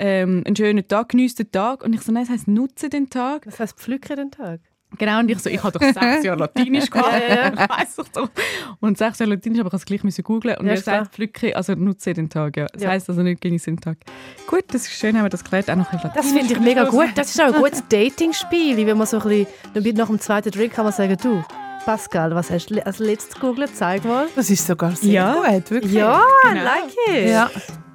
[0.01, 3.09] ähm, einen schönen Tag, genießt den Tag und ich so, nein, das heisst nutze den
[3.09, 3.45] Tag.
[3.45, 4.61] Das heißt, pflücke den Tag.
[4.99, 7.13] Genau, und ich so, ich habe doch sechs Jahre Latinisch gehabt.
[7.29, 7.49] Ja, ja.
[7.53, 8.29] ich weiss doch so.
[8.81, 10.57] Und sechs Jahre Latinisch, aber ich musste es gleich müssen googlen.
[10.59, 12.67] Und Ja, er sagt, pflücke, also nutze den Tag, ja.
[12.73, 12.91] Das Ja.
[12.91, 13.97] heisst also nicht genieße den Tag.
[14.47, 15.71] Gut, das ist schön, haben wir das geklärt.
[15.71, 17.09] Auch noch ein bisschen Das Latinisch finde ich mega gut.
[17.15, 18.87] Das ist auch ein gutes Dating-Spiel.
[18.87, 21.43] Wenn man so ein bisschen, nach dem zweiten Drink kann man sagen, du,
[21.85, 23.75] Pascal, was hast du als letztes gegoogelt?
[23.75, 24.27] Zeig mal.
[24.37, 25.33] Das ist sogar sehr Ja.
[25.35, 25.93] gut, wirklich.
[25.95, 26.61] Ja, Genau.
[26.61, 27.31] I like it.
[27.31, 27.51] Ja.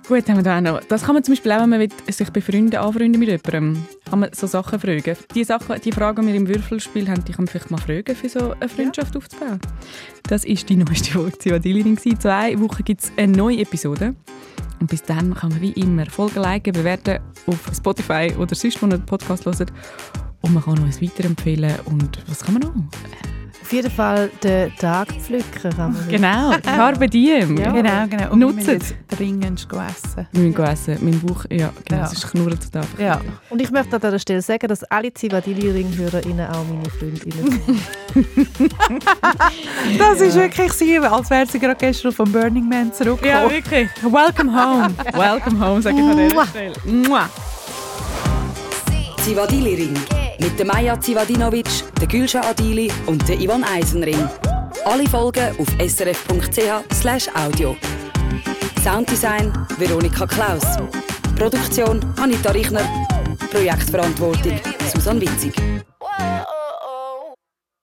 [0.08, 0.80] Gut, haben wir da auch noch.
[0.86, 4.30] Das kann man zum Beispiel auch, wenn man sich befreunden, anfreunden mit jemandem, kann man
[4.32, 5.18] so Sachen fragen.
[5.36, 8.16] Die Sachen, die Fragen, die wir im Würfelspiel haben, die kann man vielleicht mal fragen,
[8.16, 9.60] für so eine Freundschaft aufzubauen.
[10.24, 12.00] Das ist die neueste Folge Zivadilining.
[12.06, 14.16] In zwei Wochen gibt es eine neue Episode.
[14.80, 18.86] Und bis dann kann man wie immer Folgen liken, bewerten auf Spotify oder sonst, wo
[18.86, 19.74] ihr den Podcast hört.
[20.40, 21.74] Und man kann uns weiterempfehlen.
[21.84, 23.37] Und was kann man noch?
[23.68, 26.08] Auf jeden Fall den Tag pflücken kann man.
[26.08, 27.58] Genau, Carpe Diem.
[27.58, 27.72] Ja.
[27.74, 28.32] Genau, genau.
[28.32, 30.26] Und Nutzt wir müssen jetzt dringend essen.
[30.32, 30.98] Wir müssen essen.
[31.02, 32.06] Mein Bauch, ja, genau, Ja.
[32.06, 32.86] es ist knurrt zu Tag.
[32.98, 33.20] Ja.
[33.50, 37.60] Und ich möchte an dieser Stelle sagen, dass alle Zivadili-Ring-HörerInnen auch meine Freundinnen
[38.16, 38.72] sind.
[40.00, 43.44] Das ist wirklich sie, als wäre sie gerade gestern vom Burning Man zurückgekommen.
[43.44, 43.90] Ja, wirklich.
[44.02, 44.94] Welcome home.
[45.14, 46.46] Welcome home, sage ich an dieser.
[46.48, 46.74] Stelle.
[46.86, 47.30] Mua.
[49.28, 49.94] Zivadili Ring.
[50.40, 51.68] Mit der Maja Zivadinovic,
[52.00, 54.30] der Gülscha Adili und der Ivan Eisenring.
[54.86, 57.76] Alle Folgen auf srf.ch audio.
[58.82, 60.64] Sounddesign Veronika Klaus.
[61.36, 62.88] Produktion Anita Richner.
[63.52, 64.62] Projektverantwortung
[64.94, 65.54] Susanne Witzig.